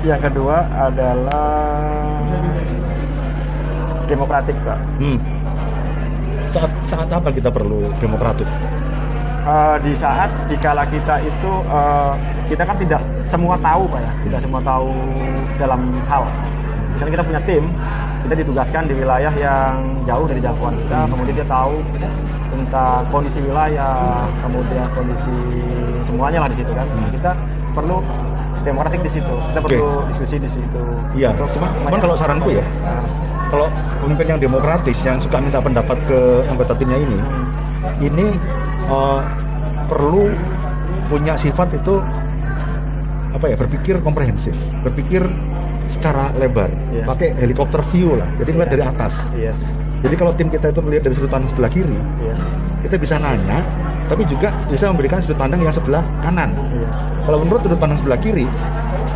yang 0.05 0.21
kedua 0.21 0.65
adalah 0.73 1.81
demokratik 4.09 4.57
pak. 4.65 4.79
Hmm, 4.97 5.17
saat 6.49 6.71
saat 6.89 7.09
apa 7.13 7.29
kita 7.29 7.53
perlu 7.53 7.87
demokratik? 8.01 8.49
Eh, 9.49 9.75
di 9.81 9.93
saat 9.95 10.29
dikala 10.45 10.83
kita 10.85 11.21
itu 11.23 11.51
eh, 11.65 12.13
kita 12.49 12.63
kan 12.65 12.75
tidak 12.77 13.01
semua 13.15 13.55
tahu 13.61 13.85
pak 13.89 14.01
ya. 14.01 14.11
Tidak 14.27 14.39
semua 14.41 14.61
tahu 14.61 14.89
dalam 15.57 15.81
hal. 16.05 16.23
Misalnya 16.93 17.13
kita 17.21 17.25
punya 17.25 17.41
tim 17.45 17.63
kita 18.19 18.33
ditugaskan 18.45 18.83
di 18.85 18.93
wilayah 18.99 19.31
yang 19.39 20.03
jauh 20.03 20.27
dari 20.27 20.43
jangkauan 20.43 20.75
kita 20.75 20.99
kemudian 21.07 21.35
dia 21.39 21.47
tahu 21.47 21.79
tentang 22.51 23.01
kondisi 23.07 23.39
wilayah 23.39 24.27
kemudian 24.43 24.85
kondisi 24.91 25.37
semuanya 26.03 26.43
lah 26.43 26.49
di 26.51 26.57
situ 26.59 26.71
kan. 26.75 26.85
Nah, 26.89 27.09
kita 27.13 27.31
perlu 27.71 28.03
demokratik 28.67 29.01
di 29.05 29.11
situ. 29.11 29.33
Kita 29.53 29.59
perlu 29.63 30.03
diskusi 30.11 30.35
di 30.35 30.49
situ. 30.49 30.83
Iya, 31.15 31.31
cuma, 31.37 31.71
cuman 31.71 31.99
kalau 32.01 32.15
saranku 32.19 32.49
ya, 32.51 32.65
kalau 33.49 33.67
pemimpin 33.99 34.27
yang 34.29 34.39
demokratis 34.39 34.97
yang 35.01 35.17
suka 35.17 35.41
minta 35.41 35.59
pendapat 35.59 35.97
ke 36.05 36.19
anggota 36.47 36.73
timnya 36.77 36.97
ini, 36.97 37.19
ini 37.99 38.27
eh, 38.85 39.21
perlu 39.89 40.29
punya 41.09 41.33
sifat 41.33 41.73
itu 41.73 41.97
apa 43.29 43.45
ya 43.45 43.55
berpikir 43.57 44.01
komprehensif, 44.01 44.53
berpikir 44.81 45.21
secara 45.89 46.29
lebar, 46.37 46.69
Iya. 46.93 47.05
pakai 47.05 47.33
helikopter 47.37 47.81
view 47.89 48.13
lah, 48.13 48.29
jadi 48.37 48.49
ngeliat 48.53 48.69
Iya. 48.69 48.75
dari 48.77 48.83
atas. 48.85 49.13
iya 49.33 49.53
Jadi 49.99 50.15
kalau 50.15 50.31
tim 50.31 50.47
kita 50.47 50.71
itu 50.71 50.79
melihat 50.79 51.11
dari 51.11 51.15
sudut 51.19 51.27
pandang 51.27 51.51
sebelah 51.51 51.67
kiri, 51.67 51.99
iya 52.23 52.35
kita 52.79 52.95
bisa 52.95 53.19
nanya, 53.19 53.59
tapi 54.07 54.23
juga 54.29 54.47
bisa 54.71 54.87
memberikan 54.87 55.19
sudut 55.19 55.35
pandang 55.35 55.59
yang 55.59 55.73
sebelah 55.75 56.05
kanan. 56.23 56.55
iya 56.71 56.87
Kalau 57.25 57.37
menurut 57.43 57.61
sudut 57.61 57.79
pandang 57.81 57.99
sebelah 57.99 58.19
kiri, 58.21 58.47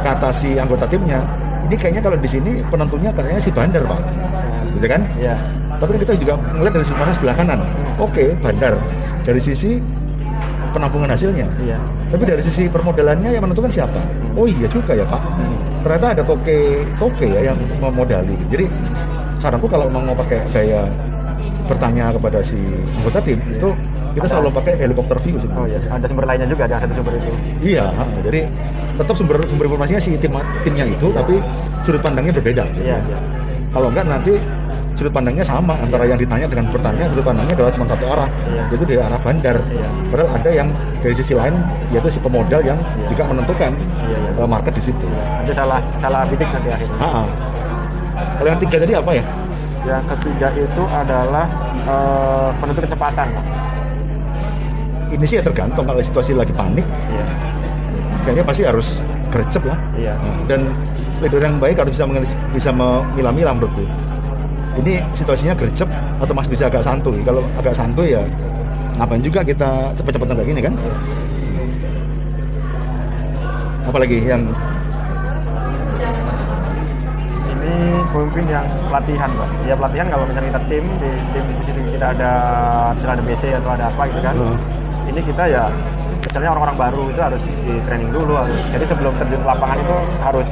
kata 0.04 0.30
si 0.36 0.60
anggota 0.60 0.84
timnya, 0.90 1.24
ini 1.64 1.76
kayaknya 1.80 2.02
kalau 2.04 2.18
di 2.20 2.28
sini 2.28 2.60
penentunya 2.68 3.10
kayaknya 3.16 3.40
si 3.40 3.50
bandar 3.54 3.82
pak, 3.88 4.02
gitu 4.78 4.88
kan? 4.90 5.02
iya 5.20 5.36
Tapi 5.78 6.00
kita 6.00 6.14
juga 6.16 6.40
melihat 6.56 6.80
dari 6.80 6.86
sudut 6.88 7.00
pandang 7.02 7.16
sebelah 7.20 7.36
kanan. 7.36 7.60
Oke, 8.00 8.26
bandar. 8.40 8.74
Dari 9.28 9.42
sisi 9.42 9.84
penampungan 10.72 11.12
hasilnya. 11.12 11.48
iya 11.60 11.78
Tapi 12.14 12.24
dari 12.24 12.42
sisi 12.46 12.70
permodalannya 12.72 13.36
yang 13.36 13.44
menentukan 13.44 13.72
siapa? 13.74 14.00
Oh 14.38 14.48
iya 14.48 14.66
juga 14.70 14.96
ya 14.96 15.06
pak. 15.06 15.22
Ternyata 15.84 16.08
ada 16.16 16.24
toke 16.24 16.88
toke 16.96 17.28
ya 17.28 17.52
yang 17.52 17.58
memodali. 17.82 18.38
Jadi 18.48 18.66
saranku 19.44 19.68
kalau 19.68 19.92
mau 19.92 20.16
pakai 20.16 20.48
gaya 20.56 20.88
bertanya 21.68 22.12
kepada 22.16 22.40
si 22.44 22.60
anggota 23.02 23.20
tim 23.24 23.40
itu 23.48 23.70
kita 24.14 24.28
selalu 24.30 24.50
pakai 24.54 24.74
helikopter 24.78 25.18
view 25.26 25.36
sih. 25.42 25.50
Oh 25.58 25.66
iya, 25.66 25.82
ada 25.90 26.06
sumber 26.06 26.30
lainnya 26.30 26.46
juga, 26.46 26.70
jangan 26.70 26.86
satu 26.86 27.02
sumber 27.02 27.14
itu. 27.18 27.32
Iya, 27.66 27.90
ha, 27.90 28.04
jadi 28.22 28.46
tetap 28.94 29.16
sumber 29.18 29.42
sumber 29.50 29.66
informasinya 29.66 30.02
si 30.02 30.14
tim 30.22 30.38
timnya 30.62 30.86
itu, 30.86 31.10
tapi 31.18 31.42
sudut 31.82 32.02
pandangnya 32.04 32.34
berbeda. 32.38 32.64
gitu. 32.78 32.86
Iya, 32.86 32.98
siap. 33.02 33.22
Kalau 33.74 33.90
enggak 33.90 34.06
nanti 34.06 34.34
sudut 34.94 35.10
pandangnya 35.10 35.42
sama 35.42 35.74
antara 35.76 36.06
yang 36.06 36.22
ditanya 36.22 36.46
dengan 36.46 36.70
bertanya 36.70 37.10
sudut 37.10 37.26
pandangnya 37.26 37.54
adalah 37.58 37.72
cuma 37.74 37.86
satu 37.90 38.06
arah, 38.06 38.30
Iya. 38.46 38.62
yaitu 38.70 38.86
dari 38.86 39.02
arah 39.02 39.20
bandar. 39.20 39.56
Iya. 39.68 39.90
Padahal 40.14 40.30
ada 40.38 40.50
yang 40.54 40.68
dari 41.02 41.16
sisi 41.18 41.34
lain 41.34 41.54
yaitu 41.90 42.10
si 42.14 42.20
pemodal 42.22 42.62
yang 42.62 42.78
Iya. 42.78 43.08
juga 43.10 43.24
menentukan 43.34 43.72
eh, 44.38 44.48
market 44.48 44.74
di 44.78 44.84
situ. 44.86 45.06
Ada 45.44 45.54
salah 45.54 45.80
salah 45.98 46.22
bidik 46.30 46.50
nanti 46.50 46.70
akhirnya. 46.70 46.98
Ha, 47.02 47.08
ha. 47.10 47.24
Kalau 48.38 48.48
yang 48.50 48.60
tiga 48.62 48.78
tadi 48.82 48.94
apa 48.94 49.12
ya? 49.18 49.24
Yang 49.84 50.04
ketiga 50.16 50.48
itu 50.56 50.84
adalah 50.88 51.46
eh, 51.84 52.50
penentu 52.62 52.80
kecepatan. 52.86 53.28
Ini 55.14 55.26
sih 55.30 55.38
ya 55.38 55.44
tergantung 55.46 55.86
kalau 55.86 56.02
situasi 56.02 56.34
lagi 56.34 56.54
panik, 56.54 56.86
Iya. 56.86 57.26
kayaknya 58.26 58.44
pasti 58.46 58.62
harus 58.66 58.88
gercep 59.30 59.62
lah. 59.66 59.78
Iya. 59.94 60.14
Nah, 60.18 60.38
dan 60.50 60.62
leader 61.22 61.42
yang 61.42 61.58
baik 61.62 61.78
harus 61.82 61.94
bisa 61.94 62.06
bisa 62.50 62.70
memilah-milah 62.74 63.54
menurutku. 63.54 63.86
Ini 64.74 65.06
situasinya 65.14 65.54
gercep 65.54 65.86
atau 66.18 66.34
masih 66.34 66.50
bisa 66.58 66.66
agak 66.66 66.82
santuy. 66.82 67.22
Kalau 67.22 67.46
agak 67.60 67.78
santuy 67.78 68.18
ya 68.18 68.24
ngapain 68.98 69.22
juga 69.22 69.42
kita 69.46 69.94
cepet-cepetan 69.98 70.36
kayak 70.38 70.50
gini 70.50 70.62
kan? 70.62 70.74
Apalagi 73.86 74.18
yang 74.24 74.44
Ini 77.54 77.74
pemimpin 78.12 78.46
yang 78.52 78.66
pelatihan 78.92 79.30
pak 79.34 79.50
ya 79.66 79.74
pelatihan 79.74 80.08
kalau 80.12 80.26
misalnya 80.28 80.50
kita 80.52 80.62
tim 80.68 80.86
di 81.00 81.12
tim 81.32 81.46
di 81.48 81.64
sini 81.64 81.82
kita 81.96 82.06
ada 82.12 82.32
misalnya 82.94 83.16
ada 83.18 83.24
BC 83.24 83.44
atau 83.56 83.70
ada 83.72 83.86
apa 83.88 84.02
gitu 84.12 84.22
kan 84.22 84.36
Hmm. 84.36 84.58
ini 85.10 85.20
kita 85.24 85.44
ya 85.48 85.64
misalnya 86.22 86.50
orang-orang 86.54 86.78
baru 86.78 87.04
itu 87.10 87.22
harus 87.24 87.44
di 87.64 87.74
training 87.88 88.12
dulu 88.12 88.34
harus 88.36 88.62
jadi 88.68 88.86
sebelum 88.86 89.16
terjun 89.16 89.42
ke 89.42 89.48
lapangan 89.48 89.78
itu 89.80 89.96
harus 90.22 90.50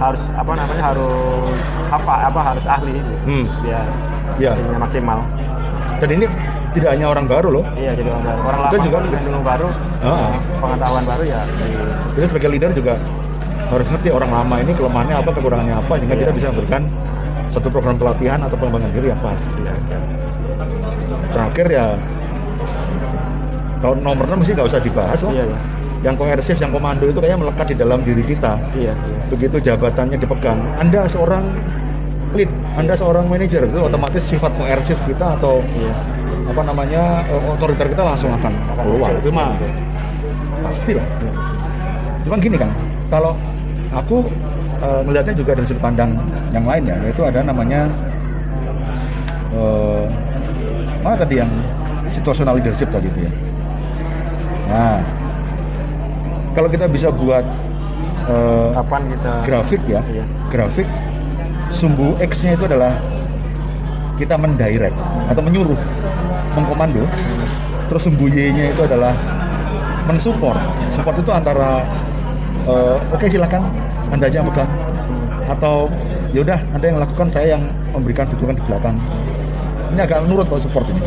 harus 0.00 0.22
apa 0.32 0.52
namanya 0.56 0.82
harus 0.86 1.56
hafal 1.86 2.16
apa 2.18 2.40
harus 2.42 2.64
ahli 2.64 2.96
gitu. 2.96 3.12
Hmm. 3.22 3.44
biar 3.60 3.84
Iya. 4.36 4.50
hasilnya 4.50 4.80
maksimal 4.80 5.18
Dan 6.00 6.08
ini 6.16 6.26
tidak 6.70 6.96
hanya 6.96 7.06
orang 7.06 7.26
baru 7.26 7.48
loh. 7.52 7.64
iya 7.74 7.92
jadi 7.92 8.08
orang 8.08 8.24
baru 8.24 8.40
orang 8.40 8.60
lapangan 8.62 8.80
juga- 8.80 9.20
dulu 9.20 9.40
baru 9.42 9.68
eh, 10.00 10.32
pengetahuan 10.56 11.04
baru 11.04 11.22
ya 11.24 11.40
di- 11.44 11.76
Jadi 12.10 12.26
sebagai 12.26 12.48
leader 12.48 12.70
juga 12.72 12.94
harus 13.68 13.86
ngerti 13.86 14.08
orang 14.08 14.30
lama 14.32 14.54
ini 14.58 14.72
kelemahannya 14.72 15.16
apa, 15.16 15.30
kekurangannya 15.30 15.76
apa, 15.76 15.92
sehingga 15.94 16.14
Iya. 16.14 16.22
kita 16.22 16.32
bisa 16.32 16.46
memberikan 16.50 16.82
satu 17.50 17.68
program 17.68 17.94
pelatihan 17.94 18.40
atau 18.40 18.56
pengembangan 18.56 18.90
diri 18.90 19.06
yang 19.08 19.20
pas. 19.20 19.36
iya, 19.56 19.72
iya. 19.76 19.98
Terakhir 21.30 21.66
ya 21.68 21.86
tahun 23.80 23.98
nomor 24.00 24.24
6 24.26 24.40
sih 24.42 24.52
nggak 24.52 24.66
usah 24.66 24.80
dibahas 24.80 25.20
lah. 25.20 25.32
iya 25.32 25.44
iya 25.46 25.58
Yang 26.00 26.14
koersif, 26.16 26.56
yang 26.56 26.72
komando 26.72 27.04
itu 27.04 27.20
kayaknya 27.20 27.44
melekat 27.44 27.66
di 27.72 27.76
dalam 27.76 28.00
diri 28.00 28.24
kita. 28.24 28.56
iya 28.72 28.96
iya. 28.96 29.20
Begitu 29.28 29.56
jabatannya 29.60 30.16
dipegang, 30.16 30.56
Anda 30.80 31.04
seorang 31.04 31.44
lead, 32.32 32.50
Anda 32.78 32.94
seorang 32.96 33.28
manajer 33.28 33.68
itu 33.68 33.78
otomatis 33.84 34.22
sifat 34.24 34.52
koersif 34.56 34.96
kita 35.04 35.36
atau 35.36 35.60
iya. 35.76 35.92
apa 36.48 36.62
namanya 36.64 37.02
eh, 37.28 37.52
otoriter 37.52 37.86
kita 37.92 38.02
langsung 38.02 38.32
akan 38.32 38.52
keluar. 38.80 39.12
Itu 39.18 39.30
mah 39.34 39.52
pasti 40.64 40.92
lah. 40.96 41.06
Cuman 42.24 42.38
gini 42.40 42.56
kan 42.56 42.70
kalau 43.12 43.36
aku 43.92 44.24
eh, 44.80 45.00
melihatnya 45.04 45.34
juga 45.36 45.52
dari 45.58 45.66
sudut 45.68 45.82
pandang 45.82 46.16
yang 46.54 46.64
lain 46.64 46.82
ya 46.88 46.96
yaitu 47.04 47.22
ada 47.26 47.44
namanya 47.44 47.90
eh, 49.52 50.04
mana 51.04 51.16
tadi 51.16 51.34
yang 51.44 51.50
situational 52.08 52.56
leadership 52.56 52.88
tadi 52.88 53.08
itu 53.10 53.20
ya? 53.26 53.32
Nah 54.70 55.19
kalau 56.60 56.68
kita 56.68 56.84
bisa 56.92 57.08
buat 57.08 57.40
kapan 58.76 59.02
kita 59.16 59.32
grafik 59.48 59.82
ya 59.88 60.04
Iya. 60.04 60.24
grafik 60.52 60.84
sumbu 61.72 62.12
X-nya 62.20 62.52
itu 62.52 62.68
adalah 62.68 62.92
kita 64.20 64.36
mendirect 64.36 64.92
atau 65.32 65.40
menyuruh 65.40 65.80
mengkomando. 66.52 67.08
Terus 67.88 68.02
sumbu 68.04 68.28
Y-nya 68.28 68.68
itu 68.68 68.84
adalah 68.84 69.16
mensupport. 70.04 70.60
Support 70.92 71.16
itu 71.24 71.30
antara 71.32 71.80
eh, 72.68 72.96
oke 73.08 73.24
silakan 73.24 73.72
anda 74.12 74.28
aja 74.28 74.44
yang 74.44 74.48
pegang. 74.52 74.70
Atau 75.48 75.88
yaudah 76.36 76.60
anda 76.76 76.86
yang 76.92 77.00
lakukan 77.00 77.32
saya 77.32 77.56
yang 77.56 77.72
memberikan 77.96 78.28
dukungan 78.28 78.60
di 78.60 78.62
belakang. 78.68 79.00
Ini 79.96 80.00
agak 80.04 80.28
nurut 80.28 80.46
kalau 80.46 80.60
support 80.60 80.84
ini. 80.92 81.00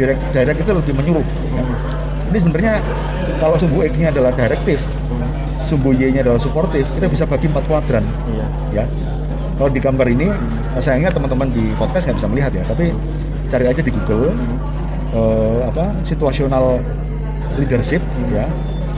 Direct 0.00 0.22
direct 0.32 0.58
itu 0.64 0.72
lebih 0.72 0.92
menyuruh. 0.96 1.26
ya. 1.52 1.62
Ini 2.32 2.38
sebenarnya 2.40 2.74
kalau 3.38 3.60
sumbu 3.60 3.84
X-nya 3.84 4.08
adalah 4.08 4.32
direktif 4.32 4.80
sumbu 5.72 5.96
Y-nya 5.96 6.20
adalah 6.20 6.36
suportif 6.36 6.84
kita 6.92 7.08
bisa 7.08 7.24
bagi 7.24 7.48
empat 7.48 7.64
kuadran. 7.64 8.04
Iya. 8.28 8.46
Ya. 8.76 8.84
Kalau 9.56 9.70
di 9.72 9.80
gambar 9.80 10.06
ini 10.12 10.28
sayangnya 10.84 11.16
teman-teman 11.16 11.48
di 11.48 11.72
podcast 11.80 12.04
nggak 12.10 12.18
bisa 12.20 12.28
melihat 12.28 12.52
ya 12.52 12.64
tapi 12.68 12.92
cari 13.48 13.64
aja 13.72 13.80
di 13.80 13.88
Google 13.88 14.36
eh, 15.16 15.60
apa 15.64 15.96
situational 16.04 16.76
leadership 17.56 18.04
ya. 18.28 18.44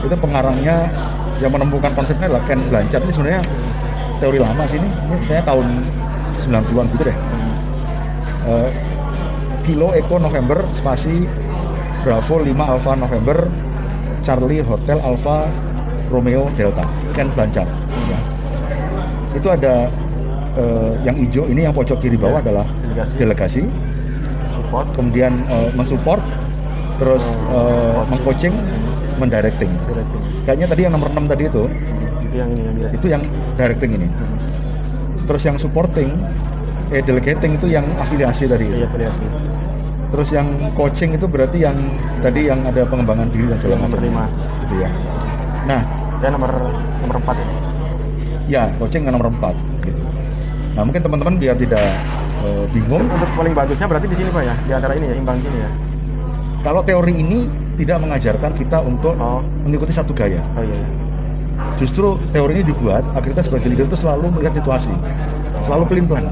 Itu 0.03 0.15
pengarangnya 0.19 0.91
yang 1.39 1.55
menemukan 1.55 1.95
konsepnya 1.95 2.27
adalah 2.27 2.43
Ken 2.43 2.59
Blanchard. 2.67 3.07
Ini 3.07 3.13
sebenarnya 3.15 3.41
teori 4.19 4.39
lama 4.43 4.63
sih 4.67 4.75
ini. 4.75 4.89
Ini 4.91 5.15
saya 5.31 5.41
tahun 5.47 5.65
90-an 6.43 6.85
gitu 6.91 7.03
deh. 7.07 7.17
Eh, 8.45 8.69
Kilo 9.65 9.95
Eko 9.97 10.21
November 10.21 10.61
spasi 10.75 11.25
Bravo 12.05 12.37
5 12.37 12.53
Alpha 12.53 12.93
November 12.93 13.49
Charlie 14.21 14.61
Hotel 14.61 15.01
Alpha 15.01 15.49
Romeo 16.13 16.45
Delta. 16.53 16.85
Ken 17.17 17.33
Blanchard. 17.33 17.65
Ya. 18.05 18.19
itu 19.33 19.47
ada 19.49 19.89
eh, 20.53 20.93
yang 21.01 21.17
hijau 21.17 21.49
ini 21.49 21.65
yang 21.65 21.73
pojok 21.73 21.97
kiri 21.97 22.13
bawah 22.13 22.39
Ya, 22.39 22.45
adalah 22.45 22.67
delegasi. 22.85 23.13
delegasi. 23.17 23.61
Support. 24.53 24.93
Kemudian 24.93 25.49
eh, 25.49 25.69
mensupport 25.73 26.21
terus 27.01 27.25
eh, 27.49 28.01
mengcoaching 28.05 28.53
mendirecting. 29.17 29.73
Directing 29.73 30.21
kayaknya 30.45 30.67
tadi 30.69 30.81
yang 30.85 30.93
nomor 30.93 31.09
6 31.09 31.25
tadi 31.25 31.43
itu. 31.49 31.63
Itu 31.65 32.35
yang 32.37 32.49
ini 32.53 32.61
yang 32.61 32.75
directing 32.77 32.93
itu 33.01 33.07
yang 33.09 33.23
directing 33.57 33.91
ini. 33.97 34.07
Terus 35.25 35.41
yang 35.41 35.57
supporting 35.57 36.09
eh 36.93 37.01
delegating 37.01 37.57
itu 37.57 37.65
yang 37.65 37.89
afiliasi 37.97 38.45
tadi. 38.45 38.69
Iya 38.69 38.93
variasi 38.93 39.25
terus 40.15 40.31
yang 40.31 40.47
coaching 40.79 41.11
itu 41.19 41.27
berarti 41.27 41.67
yang 41.67 41.75
tadi 42.23 42.47
yang 42.47 42.63
ada 42.63 42.87
pengembangan 42.87 43.27
diri 43.35 43.51
dan 43.51 43.59
segala 43.59 43.83
macam. 43.83 43.99
lima. 43.99 44.25
gitu 44.63 44.75
ya. 44.79 44.89
Nah. 45.67 45.83
Saya 46.15 46.31
nomor 46.31 46.51
nomor 47.03 47.19
empat 47.19 47.35
ini 47.43 47.65
ya 48.49 48.69
coaching 48.77 49.05
yang 49.05 49.17
nomor 49.17 49.29
4 49.33 49.85
gitu. 49.85 50.01
Nah 50.77 50.81
mungkin 50.85 51.01
teman-teman 51.01 51.35
biar 51.41 51.55
tidak 51.57 51.81
eh, 52.45 52.65
bingung. 52.71 53.05
Untuk 53.09 53.29
paling 53.33 53.53
bagusnya 53.53 53.87
berarti 53.89 54.07
di 54.09 54.17
sini 54.17 54.29
pak 54.29 54.43
ya? 54.45 54.55
Di 54.65 54.71
antara 54.73 54.93
ini 54.97 55.05
ya 55.11 55.15
imbang 55.17 55.37
sini 55.41 55.57
ya? 55.57 55.69
Kalau 56.65 56.81
teori 56.81 57.13
ini 57.13 57.45
tidak 57.77 58.01
mengajarkan 58.01 58.51
kita 58.57 58.77
untuk 58.81 59.13
oh. 59.17 59.41
mengikuti 59.65 59.93
satu 59.93 60.15
gaya. 60.15 60.41
Oh 60.57 60.63
iya 60.63 60.77
iya. 60.81 60.89
justru 61.79 62.19
teori 62.35 62.59
ini 62.59 62.63
dibuat 62.67 63.03
agar 63.15 63.31
kita 63.31 63.41
sebagai 63.47 63.71
leader 63.71 63.87
itu 63.87 63.97
selalu 63.99 64.31
melihat 64.31 64.59
situasi. 64.59 64.91
Selalu 65.65 65.83
pelin 65.89 66.05
pelan 66.05 66.25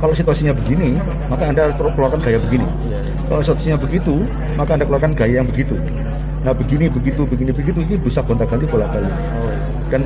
kalau 0.00 0.16
situasinya 0.16 0.56
begini 0.56 0.96
maka 1.28 1.52
anda 1.52 1.68
keluarkan 1.76 2.20
gaya 2.24 2.40
begini. 2.40 2.64
Iya 2.88 2.98
iya. 3.04 3.12
kalau 3.28 3.40
situasinya 3.44 3.76
begitu 3.76 4.14
maka 4.56 4.70
anda 4.74 4.84
keluarkan 4.88 5.12
gaya 5.12 5.44
yang 5.44 5.48
begitu. 5.48 5.76
Nah 6.40 6.56
begini 6.56 6.88
begitu 6.88 7.22
begini 7.28 7.52
begitu 7.52 7.78
ini 7.84 8.00
bisa 8.00 8.24
gonta 8.24 8.48
ganti 8.48 8.64
bolak 8.64 8.88
balik 8.96 9.12
oh 9.12 9.52
iya. 9.52 9.60
dan 9.92 10.02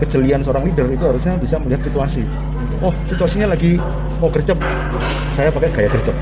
kejelian 0.00 0.40
seorang 0.40 0.64
leader 0.64 0.88
itu 0.88 1.04
harusnya 1.04 1.36
bisa 1.36 1.60
melihat 1.60 1.84
situasi. 1.84 2.24
Oh 2.80 2.92
situasinya 3.12 3.52
lagi 3.52 3.76
mau 4.18 4.32
gercep. 4.32 4.56
Saya 5.36 5.52
pakai 5.52 5.68
gaya 5.68 5.88
gercep. 5.92 6.16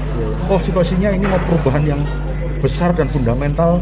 Oh 0.50 0.58
situasinya 0.58 1.14
ini 1.14 1.24
mau 1.30 1.38
perubahan 1.46 1.86
yang 1.86 2.02
besar 2.58 2.90
dan 2.98 3.06
fundamental 3.12 3.78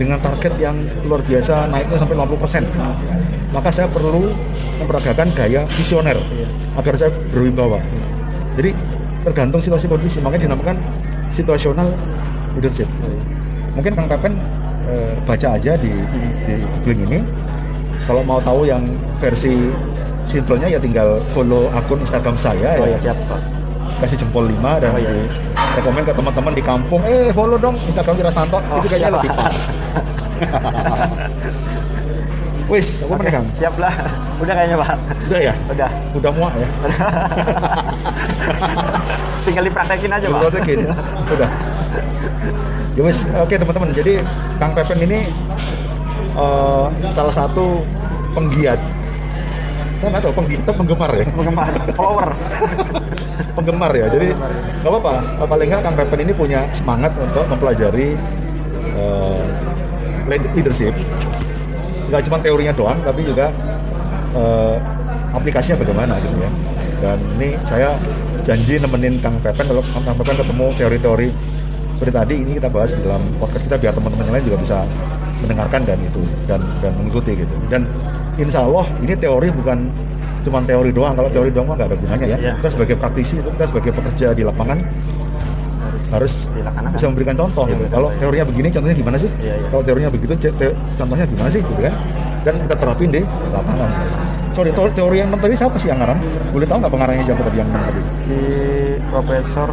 dengan 0.00 0.16
target 0.24 0.56
yang 0.56 0.80
luar 1.04 1.20
biasa 1.20 1.68
naiknya 1.68 2.00
sampai 2.00 2.16
50% 2.16 3.52
maka 3.52 3.68
saya 3.68 3.84
perlu 3.90 4.32
memperagakan 4.80 5.28
gaya 5.36 5.68
visioner 5.76 6.16
agar 6.78 6.94
saya 6.96 7.12
berwibawa 7.28 7.82
jadi 8.58 8.70
tergantung 9.22 9.60
situasi 9.60 9.86
kondisi. 9.86 10.18
Makanya 10.18 10.50
dinamakan 10.50 10.76
situasional 11.30 11.92
leadership 12.58 12.88
mungkin 13.74 13.94
Kang 13.94 14.10
Pepen 14.10 14.34
eh, 14.90 15.14
baca 15.22 15.48
aja 15.54 15.72
di, 15.78 15.92
di 16.46 16.54
googling 16.82 17.00
ini. 17.06 17.20
Kalau 18.08 18.26
mau 18.26 18.42
tahu 18.42 18.66
yang 18.66 18.82
versi 19.22 19.70
simpelnya 20.26 20.66
ya 20.66 20.78
tinggal 20.82 21.22
follow 21.30 21.70
akun 21.70 22.02
Instagram 22.02 22.34
saya 22.38 22.78
oh 22.80 22.86
ya 22.88 22.98
siap 22.98 23.18
pak. 23.30 23.40
Kasih 24.00 24.16
jempol 24.16 24.48
5 24.48 24.80
dan 24.80 24.90
Oh, 24.96 24.98
iya. 24.98 25.12
di 25.12 25.18
rekomen 25.76 26.02
ke 26.08 26.12
teman-teman 26.14 26.52
di 26.56 26.62
kampung. 26.64 27.02
Eh 27.04 27.28
follow 27.30 27.60
dong 27.60 27.76
Instagram 27.86 28.16
Wirasanto. 28.18 28.58
Oh, 28.58 28.78
itu 28.80 28.88
kayaknya 28.90 29.10
lebih 29.14 29.30
pas 29.36 29.54
wis 32.70 33.02
meneh 33.02 33.32
Kang 33.34 33.46
siap 33.58 33.74
lah 33.82 33.90
udah 34.38 34.54
kayaknya 34.54 34.78
pak 34.78 34.94
udah 35.26 35.40
ya 35.42 35.54
udah 35.68 35.90
udah 36.14 36.30
muak 36.30 36.54
ya 36.54 36.68
tinggal 39.44 39.64
dipraktekin 39.66 40.12
aja 40.12 40.26
pak 40.30 40.62
gini, 40.62 40.84
udah. 41.34 41.50
Ya 42.98 43.02
wis, 43.06 43.22
oke 43.38 43.54
teman-teman. 43.54 43.90
Jadi 43.94 44.18
Kang 44.58 44.74
Pepen 44.74 44.98
ini 45.06 45.30
eh, 46.34 46.86
salah 47.14 47.34
satu 47.34 47.86
penggiat. 48.34 48.80
Saya 50.00 50.16
nggak 50.16 50.22
tahu 50.24 50.34
penggiat 50.42 50.60
atau 50.64 50.74
penggemar 50.80 51.10
ya. 51.12 51.24
penggemar 51.28 51.68
follower 51.92 52.28
Penggemar 53.56 53.92
ya. 53.94 54.06
Jadi 54.10 54.34
ya. 54.34 54.36
nggak 54.82 54.90
apa-apa. 54.90 55.14
Paling 55.46 55.68
nggak 55.70 55.82
Kang 55.86 55.96
Pepen 55.96 56.20
ini 56.26 56.32
punya 56.34 56.66
semangat 56.74 57.14
untuk 57.14 57.46
mempelajari 57.46 58.18
eh, 58.98 59.42
leadership. 60.58 60.94
Nggak 62.10 62.22
cuma 62.26 62.36
teorinya 62.42 62.74
doang, 62.74 62.98
tapi 63.06 63.20
juga 63.22 63.46
eh, 64.34 64.76
aplikasinya 65.30 65.78
bagaimana 65.78 66.18
gitu 66.20 66.36
ya. 66.42 66.50
Dan 67.00 67.18
ini 67.40 67.56
saya 67.64 67.96
janji 68.44 68.76
nemenin 68.76 69.16
Kang 69.22 69.38
Pepen 69.40 69.64
kalau 69.70 69.82
Kang 69.94 70.16
Pepen 70.18 70.36
ketemu 70.36 70.66
teori-teori 70.76 71.28
seperti 72.00 72.12
tadi 72.16 72.34
ini 72.40 72.52
kita 72.56 72.68
bahas 72.72 72.96
di 72.96 73.00
dalam 73.04 73.20
podcast 73.36 73.64
kita 73.68 73.76
biar 73.76 73.92
teman-teman 73.92 74.24
yang 74.24 74.34
lain 74.40 74.44
juga 74.48 74.58
bisa 74.64 74.78
mendengarkan 75.44 75.80
dan 75.84 75.98
itu 76.00 76.22
dan 76.48 76.60
dan 76.80 76.92
mengikuti 76.96 77.32
gitu. 77.36 77.54
Dan 77.68 77.84
insya 78.40 78.64
Allah 78.64 78.88
ini 79.04 79.12
teori 79.16 79.48
bukan 79.52 79.88
cuma 80.44 80.64
teori 80.64 80.90
doang. 80.92 81.12
Kalau 81.12 81.28
teori 81.28 81.52
doang 81.52 81.68
mah 81.68 81.76
nggak 81.76 81.88
ada 81.92 81.98
gunanya 82.00 82.26
ya. 82.26 82.36
Iya. 82.40 82.52
Kita 82.60 82.68
sebagai 82.72 82.96
praktisi 82.96 83.34
itu 83.40 83.48
kita 83.52 83.64
sebagai 83.68 83.92
pekerja 83.92 84.26
di 84.32 84.42
lapangan 84.44 84.78
harus 86.10 86.32
dilaksanakan 86.50 86.94
bisa 86.94 87.06
memberikan 87.06 87.36
contoh. 87.36 87.64
Iya, 87.64 87.76
gitu. 87.76 87.86
Kalau 87.88 88.08
teorinya 88.14 88.44
begini, 88.44 88.68
contohnya 88.68 88.96
gimana 88.96 89.16
sih? 89.16 89.30
Iya, 89.36 89.54
iya. 89.56 89.66
Kalau 89.68 89.82
teorinya 89.82 90.10
begitu, 90.10 90.32
te- 90.36 90.74
contohnya 90.94 91.24
gimana 91.24 91.48
sih, 91.48 91.60
gitu 91.60 91.80
kan? 91.80 91.94
Dan 92.40 92.54
kita 92.60 92.74
terapin 92.76 93.08
di 93.08 93.20
lapangan. 93.48 93.90
sorry 94.50 94.74
teori, 94.74 94.90
teori 94.90 95.16
yang 95.16 95.30
tadi 95.32 95.54
siapa 95.54 95.78
sih 95.78 95.86
yang 95.86 96.02
ngarang 96.02 96.18
boleh 96.50 96.66
tahu 96.66 96.82
nggak 96.82 96.90
pengarangnya 96.90 97.22
siapa 97.22 97.42
tadi 97.46 97.56
yang 97.56 97.70
tadi 97.70 98.00
si 98.18 98.36
Profesor 99.06 99.68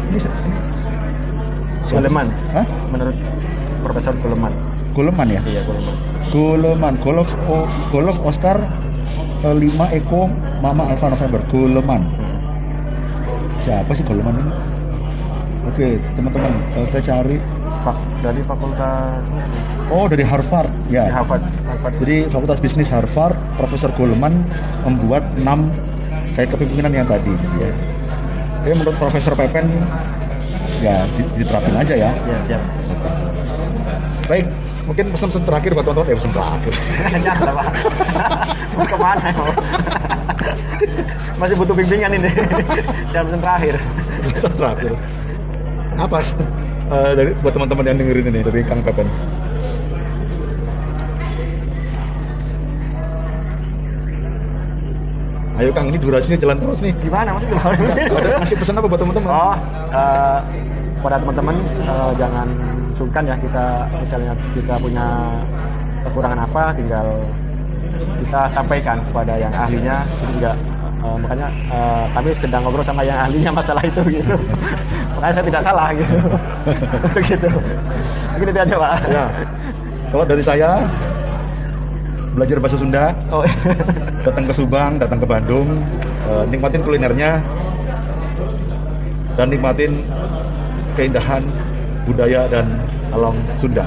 ini, 0.00 0.16
si- 0.16 0.32
ini 0.32 0.56
siapa? 1.84 2.00
Goleman 2.00 2.26
Hah? 2.50 2.66
menurut 2.88 3.16
Profesor 3.82 4.14
Goleman 4.16 4.52
Goleman 4.92 5.28
ya 5.28 5.40
iya 5.44 5.60
Goleman 5.62 5.94
Goleman 6.30 6.94
Golof 6.98 7.30
o, 7.44 7.56
Golof 7.90 8.16
Oscar 8.22 8.56
5 9.42 9.52
Eko 9.92 10.32
Mama 10.58 10.88
Alfa 10.88 11.10
November 11.10 11.40
Goleman 11.46 12.02
siapa 13.64 13.90
sih 13.92 14.04
Goleman 14.04 14.36
ini? 14.40 14.52
Oke 15.68 15.88
teman-teman 16.16 16.52
eh, 16.76 16.84
kita 16.90 17.00
cari. 17.04 17.36
Pak 17.80 17.96
dari 18.20 18.40
Fakultas 18.44 19.24
oh 19.88 20.06
dari 20.08 20.24
Harvard. 20.24 20.70
Di 20.88 20.96
ya 20.96 21.08
Harvard. 21.12 21.44
Harvard. 21.44 21.94
Jadi 22.00 22.16
Fakultas 22.28 22.58
Bisnis 22.60 22.88
Harvard, 22.92 23.36
Profesor 23.56 23.90
Goleman 23.96 24.44
membuat 24.84 25.24
6 25.36 25.44
kayak 26.36 26.48
kepemimpinan 26.56 26.92
yang 26.92 27.08
tadi 27.08 27.32
gitu 27.32 27.56
ya. 27.60 27.70
Tapi 28.60 28.74
menurut 28.76 28.96
Profesor 29.00 29.32
Pepen 29.36 29.68
ya 30.80 31.04
di- 31.16 31.30
diterapin 31.40 31.76
aja 31.76 31.94
ya. 31.96 32.10
ya 32.12 32.36
siap. 32.44 32.62
Baik, 34.28 34.46
mungkin 34.86 35.04
pesan-pesan 35.10 35.44
terakhir 35.44 35.70
buat 35.74 35.84
teman-teman. 35.84 36.08
Ya 36.08 36.16
pesan 36.16 36.32
terakhir. 36.32 36.72
jangan 37.26 37.52
Pak. 37.56 37.68
Mau 38.76 38.86
ke 38.86 38.96
mana 38.96 39.28
masih 41.40 41.56
butuh 41.56 41.72
bimbingan 41.72 42.12
ini 42.16 42.30
dan 43.14 43.24
pesan 43.28 43.40
terakhir 43.40 43.74
pesan 44.28 44.52
terakhir. 44.56 44.92
Apa 45.96 46.18
eh, 46.92 47.12
dari 47.16 47.30
buat 47.40 47.52
teman-teman 47.52 47.84
yang 47.88 47.96
dengerin 48.00 48.26
ini 48.32 48.40
dari 48.44 48.60
Kang 48.64 48.80
Pepen? 48.84 49.08
Ayo 55.60 55.76
Kang, 55.76 55.92
ini 55.92 56.00
durasinya 56.00 56.40
jalan 56.40 56.56
terus 56.56 56.80
nih. 56.80 56.92
gimana 57.04 57.36
Ada 57.36 58.28
ngasih 58.40 58.56
pesan 58.56 58.80
apa 58.80 58.86
buat 58.88 59.00
teman-teman? 59.00 59.28
Oh, 59.28 59.56
eh, 59.92 60.38
pada 61.04 61.16
teman-teman 61.20 61.56
eh, 61.84 62.12
jangan 62.16 62.48
sungkan 62.96 63.24
ya 63.24 63.36
kita 63.36 63.88
misalnya 63.96 64.32
kita 64.52 64.76
punya 64.76 65.06
kekurangan 66.04 66.40
apa 66.44 66.62
tinggal 66.76 67.08
kita 68.24 68.40
sampaikan 68.48 68.96
kepada 69.10 69.34
yang 69.36 69.52
ahlinya. 69.52 70.02
Itu 70.06 70.24
juga 70.40 70.52
eh, 71.00 71.16
makanya 71.20 71.48
eh, 71.70 72.04
kami 72.14 72.30
sedang 72.36 72.60
ngobrol 72.64 72.84
sama 72.84 73.02
yang 73.04 73.18
ahlinya 73.20 73.50
masalah 73.52 73.82
itu 73.84 74.02
gitu. 74.08 74.34
Makanya 75.20 75.34
saya 75.36 75.46
tidak 75.52 75.62
salah 75.62 75.88
gitu. 75.92 76.16
Untuk 77.04 77.22
gitu 77.28 77.50
mungkin 78.40 78.56
itu 78.56 78.60
aja 78.64 78.76
pak. 78.80 78.94
Ya. 79.04 79.24
Kalau 80.08 80.24
dari 80.24 80.40
saya 80.40 80.70
belajar 82.32 82.56
bahasa 82.56 82.76
Sunda, 82.80 83.12
oh, 83.28 83.44
datang 84.24 84.44
ke 84.48 84.52
Subang, 84.56 84.92
datang 84.96 85.20
ke 85.20 85.26
Bandung, 85.28 85.84
eh, 86.24 86.44
nikmatin 86.48 86.80
kulinernya 86.80 87.44
dan 89.36 89.46
nikmatin 89.52 90.00
keindahan 90.96 91.44
budaya 92.08 92.48
dan 92.48 92.64
alam 93.12 93.36
Sunda. 93.60 93.84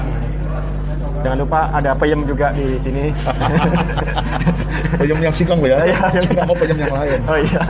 Jangan 1.24 1.38
lupa 1.40 1.60
ada 1.72 1.90
peyem 1.96 2.20
juga 2.28 2.52
di 2.52 2.76
sini. 2.76 3.08
Peyem 5.00 5.18
yang 5.18 5.34
singkong 5.34 5.58
ya, 5.64 5.82
Iya, 5.82 5.98
yang 6.14 6.22
nggak 6.22 6.46
mau 6.46 6.54
peyem 6.54 6.78
yang 6.78 6.94
lain. 6.94 7.18
oh 7.26 7.38
iya. 7.40 7.62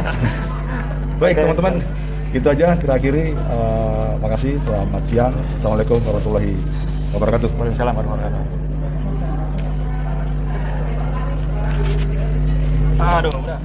Baik 1.17 1.35
teman-teman, 1.41 1.75
gitu 2.35 2.47
aja. 2.51 2.69
Kita 2.77 2.93
akhiri. 2.99 3.33
Eh, 3.33 4.11
makasih, 4.21 4.61
selamat 4.67 5.03
siang. 5.09 5.35
Assalamualaikum 5.57 5.99
warahmatullahi 6.05 6.53
wabarakatuh. 7.17 7.49
Waalaikumsalam 7.57 7.95
warahmatullahi 7.97 8.29
wabarakatuh. 8.29 8.63
Aduh 13.05 13.33
udah 13.41 13.59